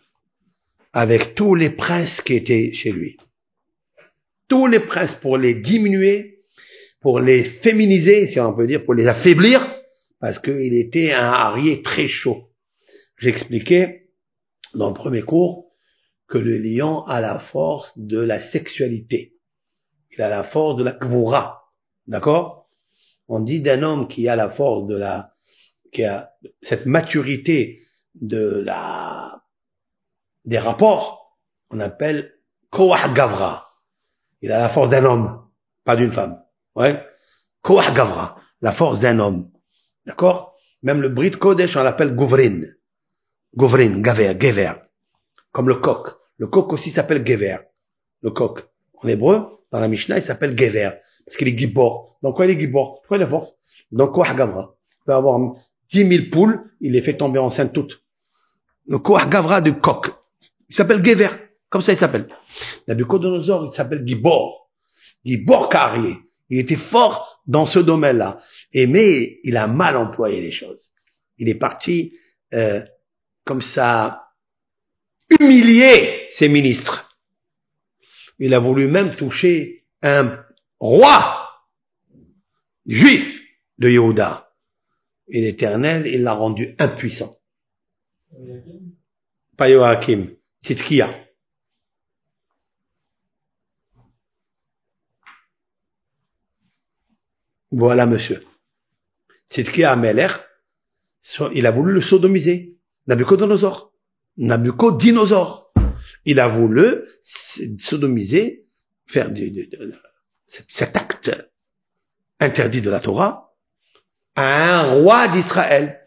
[0.93, 3.17] avec tous les princes qui étaient chez lui.
[4.49, 6.43] Tous les princes pour les diminuer,
[6.99, 9.65] pour les féminiser, si on peut dire, pour les affaiblir,
[10.19, 12.51] parce qu'il était un harrier très chaud.
[13.19, 14.11] J'expliquais
[14.75, 15.66] dans le premier cours
[16.27, 19.37] que le lion a la force de la sexualité.
[20.13, 21.73] Il a la force de la kvura.
[22.07, 22.69] D'accord?
[23.29, 25.35] On dit d'un homme qui a la force de la,
[25.93, 27.81] qui a cette maturité
[28.15, 29.43] de la,
[30.45, 31.39] des rapports,
[31.71, 32.39] on appelle
[32.71, 33.83] koah gavra.
[34.43, 35.49] Il a la force d'un homme,
[35.85, 36.43] pas d'une femme.
[36.75, 37.05] Ouais?
[37.63, 38.37] Koah gavra.
[38.63, 39.51] La force d'un homme.
[40.07, 40.57] D'accord?
[40.83, 42.63] Même le Brit Kodesh, on l'appelle Gouvrin.
[43.55, 44.73] Gouvrin, Gaver, Gever
[45.57, 46.09] comme le coq.
[46.37, 47.57] Le coq aussi s'appelle Gever.
[48.21, 48.61] Le coq.
[49.03, 50.91] En hébreu, dans la Mishnah, il s'appelle Gever.
[51.25, 52.19] Parce qu'il est gibor.
[52.23, 53.01] Donc, quoi il est gibor?
[53.09, 53.55] Quoi il est force?
[53.91, 54.77] Donc, quoi Gavra?
[54.91, 55.41] Il peut avoir
[55.89, 58.03] 10 000 poules, il les fait tomber enceintes toutes.
[58.87, 60.09] Le Koach Gavra du coq.
[60.69, 61.31] Il s'appelle Gever.
[61.71, 62.29] Comme ça, il s'appelle.
[62.87, 64.71] Nabucodonosor, il s'appelle Gibor.
[65.25, 66.17] Gibor Carrier.
[66.51, 68.41] Il était fort dans ce domaine-là.
[68.75, 70.93] Et mais, il a mal employé les choses.
[71.39, 72.13] Il est parti,
[72.53, 72.83] euh,
[73.47, 74.26] comme ça,
[75.31, 77.19] humilier ses ministres.
[78.39, 80.45] Il a voulu même toucher un
[80.79, 81.47] roi
[82.87, 83.43] juif
[83.79, 84.55] de Yehuda.
[85.29, 87.37] Et l'éternel, il l'a rendu impuissant.
[89.57, 90.29] Pas Joachim,
[90.63, 91.27] Tzidkia.
[97.73, 98.47] Voilà, monsieur.
[99.49, 100.29] Tzidkia Ameler,
[101.53, 102.77] il a voulu le sodomiser.
[103.07, 103.93] Nabucodonosor.
[104.37, 105.73] Nabucodonosor.
[106.25, 108.67] Il a voulu sodomiser,
[109.07, 109.71] faire du,
[110.47, 111.31] cet acte
[112.41, 113.57] interdit de la Torah
[114.35, 116.03] à un roi d'Israël.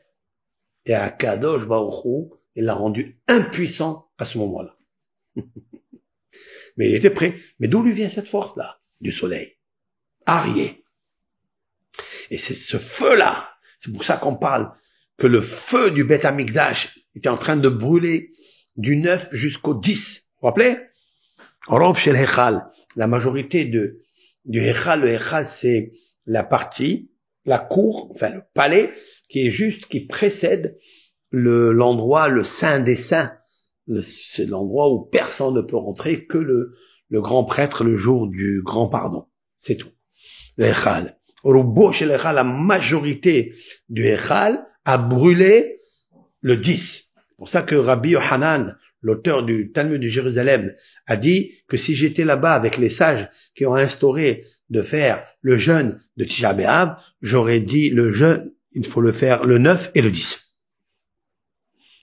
[0.85, 4.77] Et à Kadosh Baruch il l'a rendu impuissant à ce moment-là.
[6.77, 7.37] Mais il était prêt.
[7.59, 8.81] Mais d'où lui vient cette force-là?
[9.01, 9.57] Du soleil.
[10.25, 10.83] Arié.
[12.29, 13.49] Et c'est ce feu-là.
[13.77, 14.71] C'est pour ça qu'on parle
[15.19, 18.31] que le feu du Beth Amikdash était en train de brûler
[18.77, 20.21] du 9 jusqu'au 10.
[20.21, 20.77] Vous vous rappelez
[21.67, 22.13] Rov chez
[22.95, 24.01] la majorité de,
[24.45, 25.91] du Hechal, le Hechal, c'est
[26.25, 27.11] la partie,
[27.45, 28.93] la cour, enfin le palais,
[29.27, 30.77] qui est juste, qui précède
[31.29, 33.33] le, l'endroit, le saint des saints.
[34.01, 36.73] C'est l'endroit où personne ne peut rentrer que le,
[37.09, 39.27] le grand prêtre le jour du grand pardon.
[39.57, 39.91] C'est tout.
[40.57, 41.17] Le Echal.
[41.43, 43.53] Au chez l'Echal, la majorité
[43.89, 45.81] du Echal a brûlé
[46.41, 47.13] le 10.
[47.15, 50.73] C'est pour ça que Rabbi Yohanan, l'auteur du Talmud de Jérusalem,
[51.07, 55.57] a dit que si j'étais là-bas avec les sages qui ont instauré de faire le
[55.57, 60.11] jeûne de Tisha j'aurais dit le jeûne, il faut le faire le 9 et le
[60.11, 60.49] 10.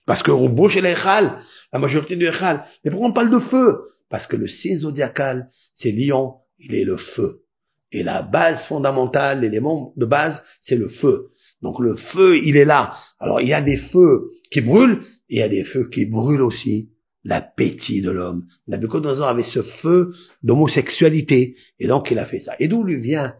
[0.05, 1.37] Parce que Rubo chez l'Echal,
[1.71, 2.63] la majorité du Echal.
[2.83, 3.89] Mais pourquoi on parle de feu?
[4.09, 7.43] Parce que le signe zodiacal, c'est lion, il est le feu.
[7.91, 11.33] Et la base fondamentale, l'élément de base, c'est le feu.
[11.61, 12.93] Donc le feu, il est là.
[13.19, 16.05] Alors il y a des feux qui brûlent, et il y a des feux qui
[16.05, 16.91] brûlent aussi.
[17.23, 18.47] L'appétit de l'homme.
[18.67, 22.55] Nabucodonosor avait ce feu d'homosexualité, et donc il a fait ça.
[22.57, 23.35] Et d'où lui vient,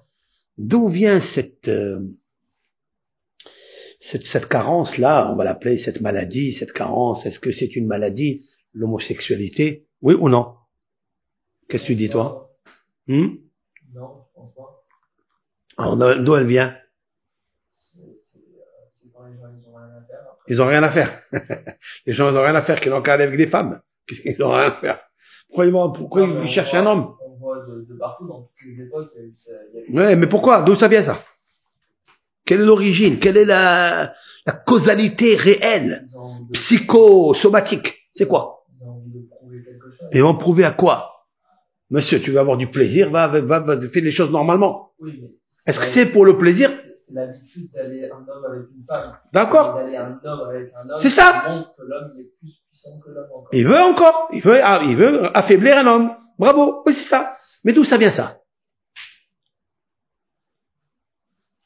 [0.57, 2.01] d'où vient cette, euh,
[4.01, 8.45] cette, cette carence-là, on va l'appeler cette maladie, cette carence, est-ce que c'est une maladie,
[8.73, 9.87] l'homosexualité?
[10.01, 10.53] Oui ou non?
[11.69, 12.53] Qu'est-ce que tu dis toi?
[13.07, 13.35] Hmm?
[13.93, 14.85] Non, je pense pas.
[15.77, 16.75] Alors d'où elle vient?
[20.47, 21.09] Ils ont rien à faire.
[22.05, 23.81] les gens, ils ont rien à faire qu'ils n'ont qu'à aller avec des femmes.
[24.07, 24.99] Qu'est-ce qu'ils ont rien à faire
[25.47, 27.13] Pourquoi ils, vont, pourquoi ils, ils cherchent un homme?
[27.25, 29.51] On voit de, de, partout, dans toutes les époques, il y a eu ça.
[29.73, 30.07] Il y a eu...
[30.07, 30.61] Ouais, mais pourquoi?
[30.61, 31.21] D'où ça vient ça?
[32.45, 33.19] Quelle est l'origine?
[33.19, 34.13] Quelle est la,
[34.45, 36.07] la causalité réelle?
[36.53, 38.65] Psychosomatique C'est quoi?
[38.79, 40.07] de prouver quelque chose.
[40.13, 41.25] Ils vont prouver à quoi?
[41.89, 44.91] Monsieur, tu veux avoir du plaisir, va, va, va, faire les choses normalement.
[44.99, 45.23] Oui,
[45.65, 46.69] Est-ce que c'est pour le plaisir?
[47.07, 49.17] C'est l'habitude d'aller un homme avec une femme.
[49.31, 49.75] D'accord.
[49.75, 50.97] D'aller un homme avec un homme.
[50.97, 51.41] C'est ça.
[51.77, 53.49] que l'homme il est plus puissant que l'homme encore.
[53.53, 56.17] Il veut encore, il veut, ah, il veut affaiblir un homme.
[56.37, 57.37] Bravo, oui c'est ça.
[57.63, 58.43] Mais d'où ça vient ça?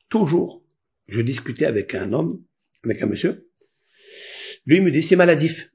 [0.10, 0.64] Toujours,
[1.08, 2.44] je discutais avec un homme,
[2.84, 3.50] avec un monsieur.
[4.68, 5.74] Lui il me dit c'est maladif,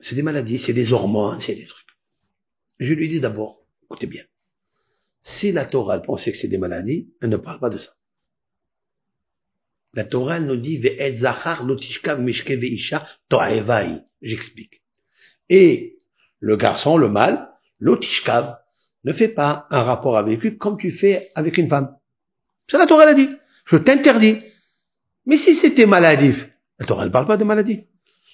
[0.00, 1.86] c'est des maladies, c'est des hormones, c'est des trucs.
[2.80, 4.24] Je lui dis d'abord, écoutez bien,
[5.20, 7.92] si la Torah pensait que c'est des maladies, elle ne parle pas de ça.
[9.94, 10.82] La Torah nous dit.
[14.22, 14.82] J'explique.
[15.48, 15.98] Et
[16.38, 18.56] le garçon, le mâle, lotishkav,
[19.04, 21.94] ne fait pas un rapport avec lui comme tu fais avec une femme.
[22.70, 23.28] Ça la Torah l'a dit.
[23.66, 24.40] Je t'interdis.
[25.26, 27.86] Mais si c'était maladif, la Torah ne parle pas de maladie.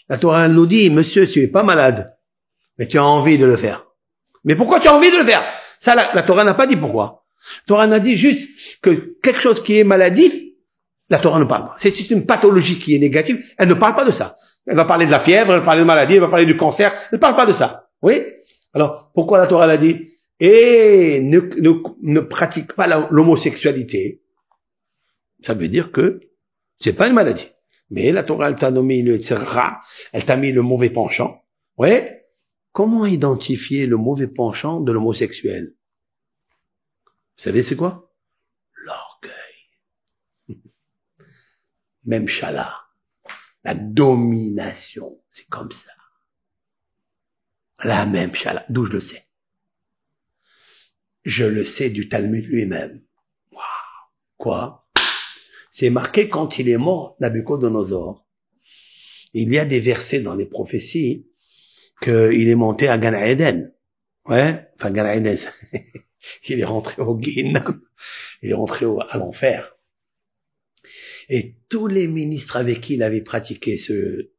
[0.09, 2.17] La Torah nous dit, monsieur, tu es pas malade,
[2.79, 3.87] mais tu as envie de le faire.
[4.45, 5.43] Mais pourquoi tu as envie de le faire?
[5.79, 7.27] Ça, la, la Torah n'a pas dit pourquoi.
[7.63, 10.35] La Torah n'a dit juste que quelque chose qui est maladif,
[11.11, 11.75] la Torah ne parle pas.
[11.77, 13.55] C'est une pathologie qui est négative.
[13.57, 14.37] Elle ne parle pas de ça.
[14.67, 16.57] Elle va parler de la fièvre, elle va parler de maladie, elle va parler du
[16.57, 16.93] cancer.
[17.11, 17.89] Elle ne parle pas de ça.
[18.03, 18.23] Oui?
[18.75, 20.13] Alors, pourquoi la Torah l'a dit?
[20.41, 24.23] Et ne, ne, ne pratique pas l'homosexualité.
[25.43, 26.21] Ça veut dire que
[26.79, 27.49] c'est pas une maladie.
[27.91, 29.81] Mais la Torah, elle t'a nommé le tzera,
[30.13, 31.43] elle t'a mis le mauvais penchant.
[31.79, 32.03] Oui?
[32.73, 35.75] Comment identifier le mauvais penchant de l'homosexuel?
[37.37, 38.13] Vous savez c'est quoi
[38.85, 40.61] L'orgueil.
[42.09, 42.75] Même chala.
[43.65, 45.23] La domination.
[45.29, 45.93] C'est comme ça.
[47.85, 48.65] La même chala.
[48.71, 49.25] D'où je le sais?
[51.25, 53.03] Je le sais du Talmud lui-même.
[53.53, 53.63] Waouh
[54.39, 54.89] Quoi?
[55.71, 58.27] C'est marqué quand il est mort, Nabucodonosor.
[59.35, 61.29] Il y a des versets dans les prophéties
[62.01, 63.75] qu'il est monté à Gan Eden.
[64.25, 65.37] Ouais, enfin Gan Eden,
[66.49, 67.83] il est rentré au Guinam,
[68.41, 69.78] il est rentré à l'enfer.
[71.29, 74.31] Et tous les ministres avec qui il avait pratiqué ce,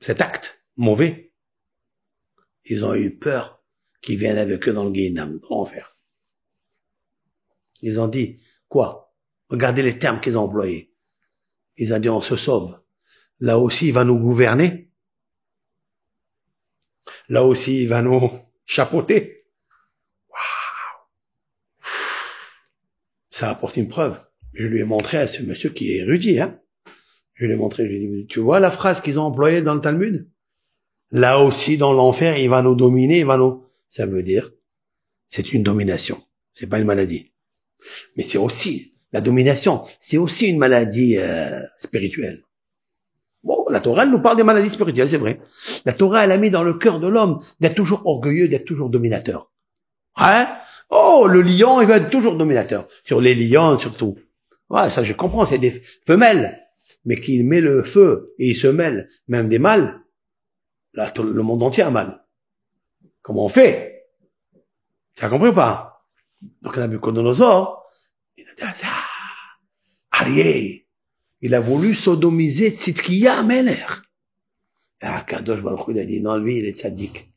[0.00, 1.32] cet acte mauvais,
[2.64, 3.62] ils ont eu peur
[4.00, 5.96] qu'ils viennent avec eux dans le Guinam, dans l'enfer.
[7.82, 9.14] Ils ont dit, quoi?
[9.48, 10.94] Regardez les termes qu'ils ont employés.
[11.76, 12.80] Ils ont dit, on se sauve.
[13.40, 14.90] Là aussi, il va nous gouverner.
[17.28, 18.30] Là aussi, il va nous
[18.66, 19.46] chapeauter.
[20.28, 20.38] Waouh
[23.30, 24.27] Ça apporte une preuve.
[24.58, 26.58] Je lui ai montré à ce monsieur qui est érudit, hein.
[27.34, 29.62] Je lui ai montré, je lui ai dit, tu vois la phrase qu'ils ont employée
[29.62, 30.28] dans le Talmud?
[31.12, 33.62] Là aussi, dans l'enfer, il va nous dominer, il va nous...
[33.88, 34.50] Ça veut dire,
[35.26, 36.20] c'est une domination.
[36.52, 37.32] C'est pas une maladie.
[38.16, 42.42] Mais c'est aussi, la domination, c'est aussi une maladie euh, spirituelle.
[43.44, 45.40] Bon, la Torah, elle nous parle des maladies spirituelles, c'est vrai.
[45.84, 48.90] La Torah, elle a mis dans le cœur de l'homme d'être toujours orgueilleux, d'être toujours
[48.90, 49.52] dominateur.
[50.16, 50.48] Hein?
[50.90, 52.88] Oh, le lion, il va être toujours dominateur.
[53.04, 54.18] Sur les lions, surtout.
[54.70, 56.64] Ouais, ça je comprends, c'est des femelles.
[57.04, 60.00] Mais qui met le feu et il se mêle, même des mâles.
[60.94, 62.24] Là, tout le monde entier a mal.
[63.22, 64.06] comment on fait?
[65.14, 66.06] Tu as compris ou pas?
[66.62, 67.86] Donc Nabucodonosor,
[68.36, 68.88] il a dit ah, ça,
[70.10, 70.88] Arié,
[71.40, 73.84] il a voulu sodomiser Tzidkiya Ameler.
[75.00, 77.32] Et Akadosh Baruch il a dit non, lui, il est tzaddik.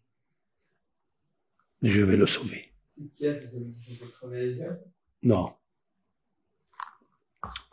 [1.82, 2.74] Je vais le sauver.
[3.16, 4.80] Qui est c'est celui qui fait crever les yeux
[5.24, 5.54] Non.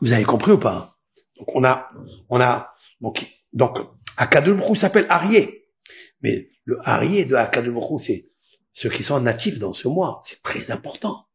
[0.00, 0.98] Vous avez compris ou pas?
[1.36, 1.90] Donc on a,
[2.28, 5.68] on a, donc, donc s'appelle Arié.
[6.22, 8.24] Mais le Arié de Akadosh c'est
[8.72, 10.20] ceux qui sont natifs dans ce mois.
[10.22, 11.26] C'est très important.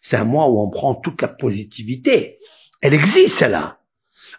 [0.00, 2.38] C'est un mois où on prend toute la positivité.
[2.80, 3.80] Elle existe, celle-là.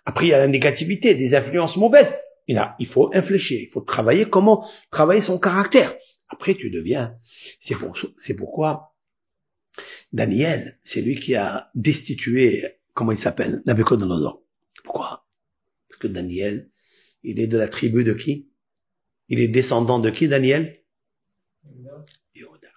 [0.05, 2.13] Après, il y a la négativité, des influences mauvaises.
[2.47, 5.93] Il, a, il faut infléchir, il faut travailler comment travailler son caractère.
[6.29, 7.17] Après, tu deviens.
[7.59, 8.95] C'est pour, c'est pourquoi
[10.13, 12.63] Daniel, c'est lui qui a destitué,
[12.97, 14.41] comment il s'appelle, Nabucodonosor.
[14.83, 15.29] Pourquoi?
[15.87, 16.71] Parce que Daniel,
[17.21, 18.49] il est de la tribu de qui?
[19.29, 20.83] Il est descendant de qui, Daniel?
[22.33, 22.69] Yehuda.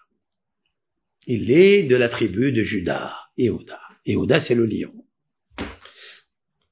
[1.26, 3.80] Il est de la tribu de Judas, Yehuda.
[4.04, 4.92] Yehuda, c'est le lion.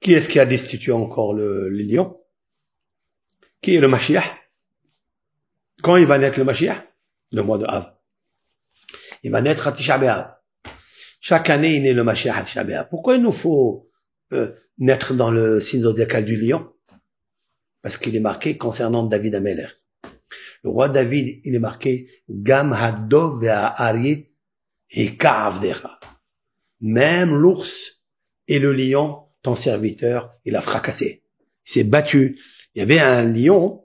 [0.01, 2.20] Qui est-ce qui a destitué encore le, lion?
[3.62, 4.26] Qui est le Mashiach?
[5.82, 6.86] Quand il va naître le Mashiach?
[7.32, 7.96] Le mois de Av.
[9.22, 10.38] Il va naître à Tisha.
[11.20, 12.88] Chaque année, il naît le Mashiach B'Av.
[12.88, 13.90] Pourquoi il nous faut
[14.32, 16.72] euh, naître dans le signe zodiacal du lion?
[17.82, 19.68] Parce qu'il est marqué concernant David Ameler.
[20.62, 23.44] Le roi David, il est marqué Gam Hadov
[24.90, 25.18] et.
[26.80, 28.04] Même l'ours
[28.46, 31.22] et le lion ton serviteur, il a fracassé.
[31.66, 32.38] Il s'est battu.
[32.74, 33.84] Il y avait un lion,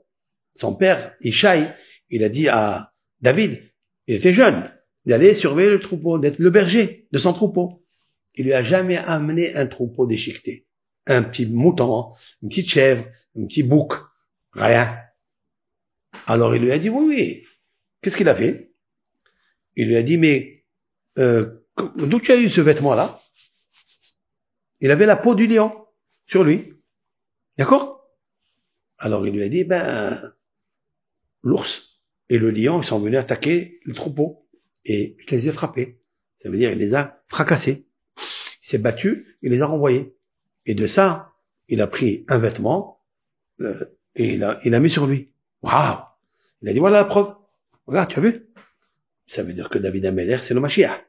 [0.56, 1.74] son père, Ishaï,
[2.10, 3.62] il a dit à David,
[4.08, 4.70] il était jeune,
[5.06, 7.84] d'aller surveiller le troupeau, d'être le berger de son troupeau.
[8.36, 10.66] Il lui a jamais amené un troupeau déchiqueté.
[11.06, 13.06] Un petit mouton, une petite chèvre,
[13.38, 13.94] un petit bouc,
[14.54, 14.98] rien.
[16.28, 17.44] Alors il lui a dit, oui, oui.
[18.02, 18.72] Qu'est-ce qu'il a fait?
[19.76, 20.66] Il lui a dit, mais
[21.20, 21.66] euh,
[21.98, 23.20] d'où tu as eu ce vêtement-là?
[24.80, 25.74] Il avait la peau du lion
[26.28, 26.74] sur lui.
[27.58, 28.10] D'accord?
[28.98, 30.34] Alors il lui a dit, ben,
[31.42, 34.43] l'ours et le lion, ils sont venus attaquer le troupeau.
[34.86, 36.00] Et il les a frappés.
[36.38, 37.88] Ça veut dire, il les a fracassés.
[38.18, 40.16] Il s'est battu, il les a renvoyés.
[40.66, 41.32] Et de ça,
[41.68, 43.02] il a pris un vêtement
[43.62, 45.32] euh, et il a, il a mis sur lui.
[45.62, 46.00] Waouh
[46.62, 47.34] Il a dit, voilà la preuve.
[47.88, 48.48] Regarde, tu as vu?
[49.26, 51.06] Ça veut dire que David Ameller, c'est le Mashiach.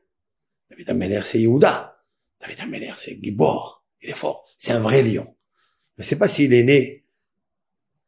[0.70, 2.03] David Ameller, c'est Yehuda.
[2.41, 3.85] David Ameller, c'est Gibor.
[4.03, 4.49] Il est fort.
[4.59, 5.35] C'est un vrai lion.
[5.97, 7.05] Je ne sais pas s'il est né.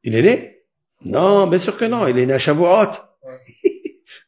[0.03, 0.65] Il est né?
[1.05, 2.07] Non, bien sûr que non.
[2.07, 2.93] Il est né à Shavuot.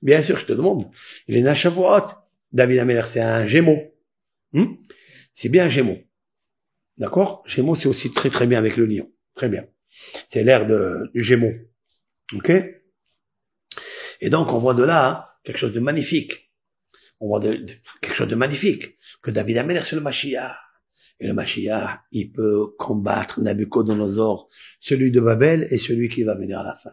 [0.03, 0.91] Bien sûr, je te demande.
[1.27, 2.09] Il est Shavuot.
[2.53, 3.79] David Ameller, c'est un gémeau.
[4.53, 4.77] Hmm?
[5.33, 5.99] c'est bien gémeau.
[6.97, 7.43] D'accord?
[7.47, 9.11] Gémeau, c'est aussi très très bien avec le lion.
[9.35, 9.67] Très bien.
[10.27, 11.53] C'est l'air du gémeau.
[12.35, 12.51] Ok?
[14.21, 16.49] Et donc, on voit de là hein, quelque chose de magnifique
[17.21, 20.57] on voit quelque chose de magnifique, que David Ameller sur le Mashiach.
[21.21, 26.61] Et le Mashiach, il peut combattre Nabucodonosor, celui de Babel et celui qui va venir
[26.61, 26.93] à la fin.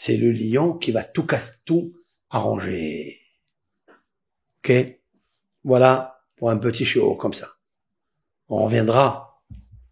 [0.00, 1.92] C'est le lion qui va tout casser, tout
[2.30, 3.18] arranger.
[4.58, 4.72] Ok?
[5.64, 7.56] Voilà pour un petit show comme ça.
[8.48, 9.42] On reviendra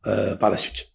[0.06, 0.92] euh, par la suite.